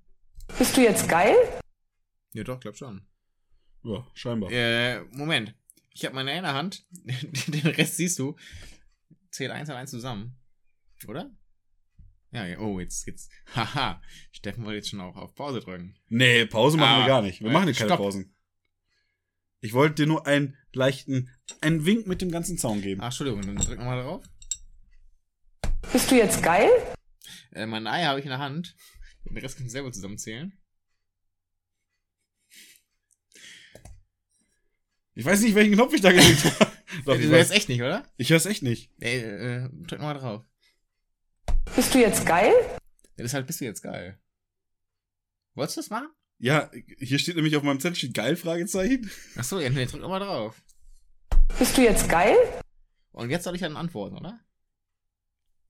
[0.57, 1.35] Bist du jetzt geil?
[2.33, 3.05] Ja, doch, glaub schon.
[3.83, 4.51] Ja, scheinbar.
[4.51, 5.55] Äh, Moment.
[5.93, 6.85] Ich habe meine eine Hand.
[7.47, 8.35] Den Rest siehst du.
[9.31, 10.37] Zähl eins und eins zusammen.
[11.07, 11.31] Oder?
[12.31, 12.59] Ja, ja.
[12.59, 13.31] Oh, jetzt, jetzt.
[13.55, 14.01] Haha.
[14.31, 15.97] Steffen wollte jetzt schon auch auf Pause drücken.
[16.09, 17.41] Nee, Pause machen Ah, wir gar nicht.
[17.41, 17.99] Wir äh, machen hier keine stopp.
[17.99, 18.35] Pausen.
[19.61, 21.29] Ich wollte dir nur einen leichten,
[21.61, 23.01] einen Wink mit dem ganzen Zaun geben.
[23.01, 24.23] Ach, Entschuldigung, dann drück nochmal drauf.
[25.91, 26.69] Bist du jetzt geil?
[27.51, 28.75] Äh, mein Ei habe ich in der Hand.
[29.25, 30.53] Den Rest kann ich selber zusammenzählen.
[35.15, 36.71] Ich weiß nicht, welchen Knopf ich da gedrückt habe.
[37.05, 38.07] Doch, Äh, du hörst echt nicht, oder?
[38.17, 38.91] Ich hör's echt nicht.
[38.99, 40.45] Ey, äh, drück mal drauf.
[41.75, 42.53] Bist du jetzt geil?
[43.17, 44.19] Ja, deshalb bist du jetzt geil.
[45.55, 46.09] Wolltest du das machen?
[46.37, 49.09] Ja, hier steht nämlich auf meinem Zettel steht geil, Fragezeichen.
[49.37, 50.61] Ach so, ja, nee, drück noch mal drauf.
[51.57, 52.35] Bist du jetzt geil?
[53.11, 54.39] Und jetzt soll ich dann antworten, oder?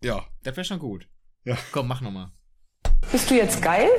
[0.04, 0.28] Ja.
[0.44, 1.10] Das wäre schon gut.
[1.44, 1.58] Ja.
[1.72, 2.32] Komm, mach nochmal.
[3.12, 3.90] Bist du jetzt geil?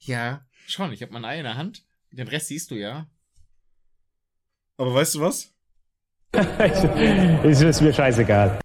[0.00, 0.92] Ja, schon.
[0.92, 1.84] Ich habe mein Ei in der Hand.
[2.10, 3.08] Den Rest siehst du ja.
[4.76, 5.54] Aber weißt du was?
[7.44, 8.60] ist mir scheißegal.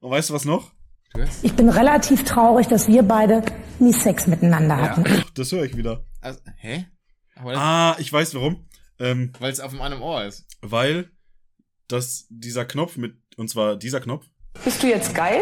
[0.00, 0.72] Und weißt du was noch?
[1.14, 1.20] Du?
[1.42, 3.42] Ich bin relativ traurig, dass wir beide
[3.78, 5.04] nie Sex miteinander hatten.
[5.06, 6.04] Ach, das höre ich wieder.
[6.20, 6.86] Also, hä?
[7.36, 8.66] Ah, ich weiß warum.
[8.98, 10.46] Ähm, weil es auf einem anderen Ohr ist.
[10.60, 11.10] weil
[11.88, 14.24] das dieser Knopf mit, und zwar dieser Knopf,
[14.64, 15.40] Bist du jetzt geil?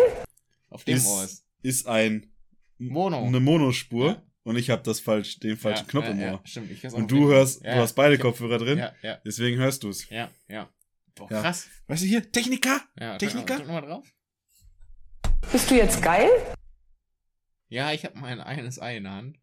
[0.71, 1.45] Auf dem ist, Ohr ist.
[1.63, 2.33] ist ein
[2.79, 3.25] Mono.
[3.25, 4.23] eine Monospur Ja.
[4.45, 6.41] und ich habe das falsch, den falschen Ja, Knopf ja, im ja, Ohr.
[6.45, 6.71] stimmt.
[6.71, 10.09] Ich Und du hörst, Ja, du hast beide Kopfhörer drin, Ja, ja, deswegen hörst du's.
[10.09, 10.69] ja, ja.
[11.15, 11.43] Boah, Ja.
[11.43, 11.67] krass.
[11.87, 12.81] Weißt du hier, Techniker?
[12.99, 13.57] Ja, Techniker?
[13.57, 14.07] Drück, drück noch mal drauf.
[15.53, 16.29] Bist du jetzt geil?
[17.69, 19.39] Ja, ich habe mein eines Ei in der Hand.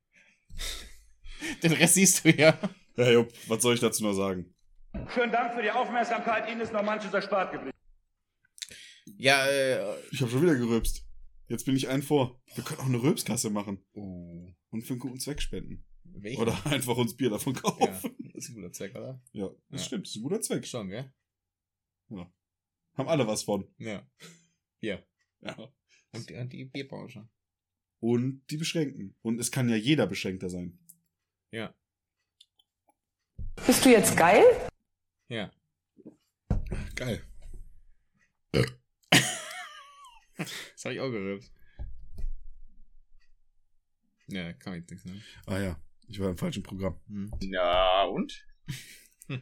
[1.64, 2.58] Den Rest siehst du ja.
[2.96, 4.54] Ja, Jupp, was soll ich dazu noch sagen?
[5.14, 6.50] Schönen Dank für die Aufmerksamkeit.
[6.50, 7.78] Ihnen ist noch manches erspart geblieben.
[9.18, 10.00] Ja, äh.
[10.12, 11.06] Ich habe schon wieder gerülpst.
[11.48, 12.42] Jetzt bin ich ein vor.
[12.56, 14.52] Wir können auch eine Rülpskasse machen Oh.
[14.70, 15.86] und für einen guten Zweck spenden.
[16.04, 16.42] Welchen?
[16.42, 18.16] Oder einfach uns Bier davon Ja, kaufen.
[18.34, 19.22] das ist ein guter Zweck, oder?
[19.34, 19.88] Ja, das Ja.
[19.88, 20.66] stimmt, das ist ein guter Zweck.
[20.68, 21.12] Schon, gell?
[22.10, 23.68] Haben alle was von.
[23.78, 24.06] Ja.
[24.82, 25.00] Ja.
[25.42, 25.56] Ja.
[26.18, 27.28] Und die, und die Bierbranche.
[28.00, 29.16] Und die Beschränkten.
[29.22, 30.78] Und es kann ja jeder Beschränkter sein.
[31.52, 31.74] Ja.
[33.66, 34.44] Bist du jetzt geil?
[35.30, 35.52] Ja.
[36.96, 37.24] Geil.
[40.38, 41.52] Das habe ich auch gerülpt.
[44.28, 45.24] Ja, kann ich nichts sagen.
[45.46, 47.00] Ah ja, ich war im falschen Programm.
[47.08, 47.32] Hm.
[47.42, 48.46] Na und?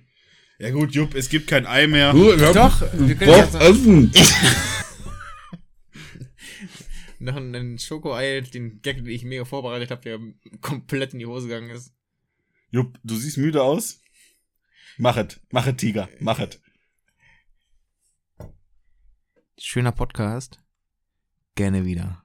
[0.57, 2.13] Ja gut, Jupp, es gibt kein Ei mehr.
[2.13, 4.09] Doch, wir können jetzt noch, essen.
[7.19, 10.19] noch einen Schokoei, den Gag, den ich mega vorbereitet habe, der
[10.61, 11.93] komplett in die Hose gegangen ist.
[12.71, 14.01] Jupp, du siehst müde aus.
[14.97, 16.61] Mach es, mach es, Tiger, mach es.
[19.57, 20.59] Schöner Podcast.
[21.55, 22.24] Gerne wieder.